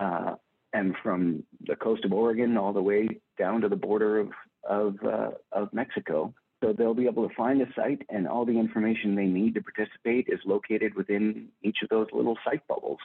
uh, 0.00 0.34
and 0.72 0.94
from 1.02 1.44
the 1.66 1.76
coast 1.76 2.04
of 2.04 2.12
Oregon 2.12 2.56
all 2.56 2.72
the 2.72 2.82
way 2.82 3.08
down 3.38 3.60
to 3.60 3.68
the 3.68 3.76
border 3.76 4.18
of 4.18 4.30
of, 4.68 4.96
uh, 5.04 5.30
of 5.52 5.72
Mexico. 5.72 6.34
So 6.62 6.72
they'll 6.72 6.94
be 6.94 7.06
able 7.06 7.28
to 7.28 7.34
find 7.34 7.60
a 7.60 7.66
site, 7.74 8.02
and 8.08 8.26
all 8.26 8.44
the 8.44 8.58
information 8.58 9.14
they 9.14 9.26
need 9.26 9.54
to 9.54 9.62
participate 9.62 10.26
is 10.28 10.40
located 10.44 10.94
within 10.94 11.48
each 11.62 11.78
of 11.82 11.88
those 11.88 12.08
little 12.12 12.36
site 12.44 12.66
bubbles. 12.66 12.98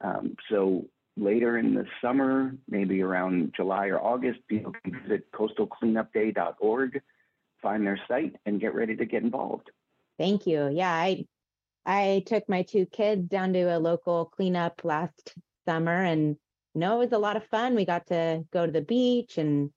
Um, 0.00 0.36
so 0.48 0.86
later 1.16 1.58
in 1.58 1.74
the 1.74 1.86
summer, 2.00 2.54
maybe 2.68 3.02
around 3.02 3.52
July 3.56 3.88
or 3.88 4.00
August, 4.00 4.38
people 4.48 4.72
can 4.84 5.00
visit 5.02 5.30
coastalcleanupday.org, 5.32 7.02
find 7.62 7.86
their 7.86 8.00
site, 8.08 8.36
and 8.46 8.60
get 8.60 8.74
ready 8.74 8.96
to 8.96 9.04
get 9.04 9.22
involved. 9.22 9.70
Thank 10.18 10.46
you. 10.46 10.68
Yeah, 10.68 10.92
I 10.92 11.26
I 11.86 12.22
took 12.26 12.48
my 12.48 12.62
two 12.62 12.86
kids 12.86 13.28
down 13.28 13.52
to 13.54 13.76
a 13.76 13.78
local 13.78 14.26
cleanup 14.26 14.82
last 14.84 15.34
summer, 15.66 16.04
and 16.04 16.36
know, 16.78 16.96
it 16.96 16.98
was 16.98 17.12
a 17.12 17.18
lot 17.18 17.36
of 17.36 17.46
fun. 17.46 17.74
We 17.74 17.84
got 17.84 18.06
to 18.08 18.44
go 18.52 18.64
to 18.64 18.72
the 18.72 18.80
beach 18.80 19.36
and 19.36 19.70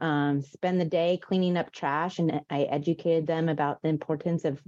um, 0.00 0.42
spend 0.42 0.80
the 0.80 0.84
day 0.84 1.18
cleaning 1.20 1.56
up 1.56 1.72
trash, 1.72 2.18
and 2.18 2.40
I 2.50 2.62
educated 2.62 3.26
them 3.26 3.48
about 3.48 3.82
the 3.82 3.88
importance 3.88 4.44
of 4.44 4.60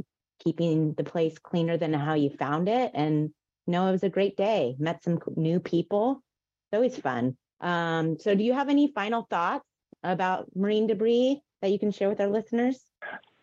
keeping 0.43 0.95
the 0.95 1.05
place 1.05 1.39
cleaner 1.39 1.77
than 1.77 1.93
how 1.93 2.15
you 2.15 2.31
found 2.31 2.69
it, 2.69 2.91
and 2.95 3.31
no, 3.67 3.89
it 3.89 3.93
was 3.93 4.03
a 4.03 4.11
great 4.11 4.37
day. 4.37 4.77
Met 4.79 5.03
some 5.03 5.19
new 5.37 5.59
people. 5.59 6.23
It's 6.73 6.77
always 6.77 6.99
fun. 6.99 7.37
Um, 7.61 8.19
so, 8.19 8.35
do 8.35 8.45
you 8.45 8.53
have 8.53 8.69
any 8.69 8.93
final 8.93 9.27
thoughts 9.31 9.65
about 10.03 10.55
marine 10.55 10.87
debris 10.87 11.41
that 11.65 11.71
you 11.71 11.79
can 11.79 11.91
share 11.91 12.11
with 12.11 12.21
our 12.21 12.29
listeners? 12.29 12.79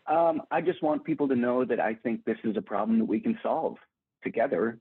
Um, 0.05 0.43
I 0.51 0.62
just 0.62 0.84
want 0.84 1.03
people 1.03 1.27
to 1.29 1.36
know 1.36 1.65
that 1.65 1.79
I 1.79 1.95
think 1.95 2.23
this 2.23 2.38
is 2.43 2.55
a 2.55 2.62
problem 2.62 2.99
that 2.99 3.05
we 3.05 3.19
can 3.19 3.39
solve 3.41 3.77
together, 4.23 4.77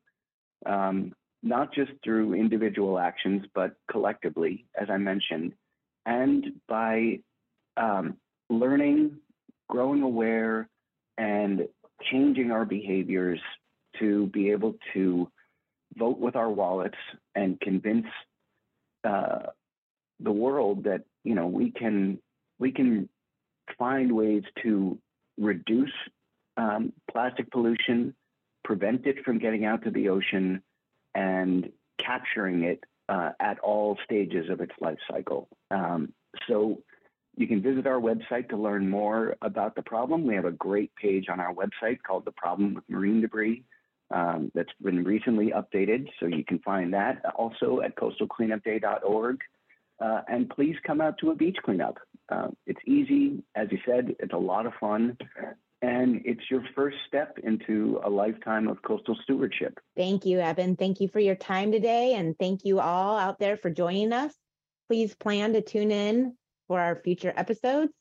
um, 0.67 1.15
not 1.43 1.73
just 1.73 1.91
through 2.05 2.35
individual 2.35 2.99
actions, 2.99 3.47
but 3.55 3.73
collectively, 3.91 4.67
as 4.79 4.91
I 4.91 4.99
mentioned, 4.99 5.55
and 6.05 6.45
by 6.69 7.21
um, 7.79 8.19
learning, 8.51 9.17
growing 9.71 10.03
aware, 10.03 10.69
and 11.17 11.67
changing 12.13 12.51
our 12.51 12.67
behaviors 12.67 13.41
to 14.01 14.27
be 14.27 14.51
able 14.51 14.75
to 14.93 15.31
vote 15.97 16.19
with 16.19 16.37
our 16.37 16.51
wallets 16.51 16.99
and 17.35 17.59
convince 17.61 18.07
uh, 19.05 19.47
the 20.19 20.31
world 20.31 20.85
that 20.85 21.05
you 21.25 21.35
know 21.35 21.47
we 21.47 21.71
can 21.71 22.19
we 22.59 22.71
can 22.71 23.09
find 23.79 24.13
ways 24.13 24.43
to 24.63 24.99
reduce 25.39 25.93
um, 26.57 26.93
plastic 27.11 27.51
pollution, 27.51 28.15
prevent 28.65 29.07
it 29.07 29.25
from 29.25 29.39
getting 29.39 29.65
out 29.65 29.85
to 29.85 29.91
the 29.91 30.09
ocean, 30.09 30.63
and 31.15 31.71
capturing 31.99 32.65
it 32.65 32.85
uh, 33.09 33.31
at 33.41 33.59
all 33.61 33.99
stages 34.05 34.49
of 34.51 34.61
its 34.61 34.73
life 34.81 34.99
cycle. 35.11 35.49
Um, 35.71 36.13
so 36.47 36.83
you 37.37 37.47
can 37.47 37.63
visit 37.63 37.87
our 37.87 38.01
website 38.01 38.49
to 38.51 38.57
learn 38.57 38.89
more 38.89 39.37
about 39.43 39.75
the 39.75 39.83
problem. 39.83 40.27
We 40.27 40.35
have 40.35 40.45
a 40.45 40.53
great 40.53 40.95
page 40.95 41.29
on 41.29 41.41
our 41.41 41.55
website 41.55 42.03
called 42.07 42.25
The 42.25 42.33
Problem 42.33 42.75
with 42.75 42.85
Marine 42.89 43.21
Debris 43.21 43.65
um, 44.11 44.51
that's 44.55 44.73
been 44.83 45.05
recently 45.05 45.53
updated. 45.53 46.09
So 46.19 46.27
you 46.27 46.45
can 46.45 46.59
find 46.61 46.93
that 46.95 47.23
also 47.35 47.81
at 47.81 47.97
coastalcleanupday.org. 47.97 49.41
Uh, 50.01 50.23
and 50.29 50.49
please 50.49 50.77
come 50.87 51.01
out 51.01 51.19
to 51.19 51.31
a 51.31 51.35
beach 51.35 51.59
cleanup. 51.65 51.99
Uh, 52.31 52.49
it's 52.67 52.81
easy, 52.87 53.43
as 53.55 53.69
you 53.71 53.79
said, 53.85 54.15
it's 54.21 54.33
a 54.33 54.39
lot 54.39 54.67
of 54.67 54.73
fun. 54.79 55.17
And 55.83 56.21
it's 56.27 56.51
your 56.51 56.63
first 56.75 56.99
step 57.09 57.39
into 57.43 58.01
a 58.05 58.11
lifetime 58.11 58.69
of 58.69 58.83
coastal 58.83 59.17
stewardship. 59.23 59.81
Thank 59.97 60.27
you, 60.27 60.39
Eben. 60.39 60.77
Thank 60.77 61.01
you 61.01 61.09
for 61.09 61.21
your 61.21 61.37
time 61.37 61.73
today. 61.73 62.15
And 62.15 62.39
thank 62.39 62.65
you 62.65 62.81
all 62.81 63.17
out 63.17 63.39
there 63.39 63.57
for 63.57 63.71
joining 63.71 64.13
us. 64.13 64.35
Please 64.89 65.15
plan 65.15 65.55
to 65.55 65.63
tune 65.63 65.91
in 65.91 66.37
for 66.69 66.79
our 66.79 66.97
future 66.97 67.33
episodes. 67.35 67.93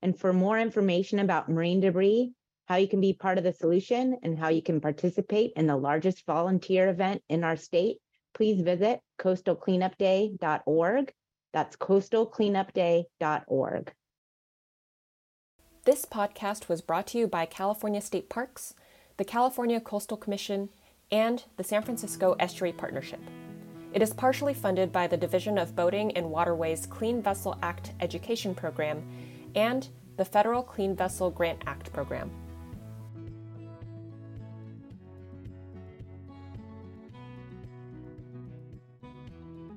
And 0.00 0.18
for 0.18 0.32
more 0.32 0.58
information 0.58 1.18
about 1.18 1.50
marine 1.50 1.80
debris, 1.80 2.32
how 2.68 2.76
you 2.76 2.88
can 2.88 3.00
be 3.00 3.12
part 3.12 3.38
of 3.38 3.44
the 3.44 3.52
solution, 3.52 4.18
and 4.22 4.38
how 4.38 4.48
you 4.48 4.62
can 4.62 4.80
participate 4.80 5.52
in 5.56 5.66
the 5.66 5.76
largest 5.76 6.24
volunteer 6.26 6.88
event 6.88 7.22
in 7.28 7.44
our 7.44 7.56
state, 7.56 7.98
please 8.34 8.60
visit 8.62 9.00
coastalcleanupday.org. 9.20 11.12
That's 11.56 11.76
coastalcleanupday.org. 11.76 13.92
This 15.86 16.04
podcast 16.04 16.68
was 16.68 16.82
brought 16.82 17.06
to 17.06 17.16
you 17.16 17.26
by 17.26 17.46
California 17.46 18.02
State 18.02 18.28
Parks, 18.28 18.74
the 19.16 19.24
California 19.24 19.80
Coastal 19.80 20.18
Commission, 20.18 20.68
and 21.10 21.44
the 21.56 21.64
San 21.64 21.80
Francisco 21.80 22.36
Estuary 22.38 22.74
Partnership. 22.74 23.20
It 23.94 24.02
is 24.02 24.12
partially 24.12 24.52
funded 24.52 24.92
by 24.92 25.06
the 25.06 25.16
Division 25.16 25.56
of 25.56 25.74
Boating 25.74 26.14
and 26.14 26.30
Waterways 26.30 26.84
Clean 26.84 27.22
Vessel 27.22 27.56
Act 27.62 27.92
Education 28.00 28.54
Program 28.54 29.02
and 29.54 29.88
the 30.18 30.26
Federal 30.26 30.62
Clean 30.62 30.94
Vessel 30.94 31.30
Grant 31.30 31.62
Act 31.66 31.90
Program. 31.90 32.30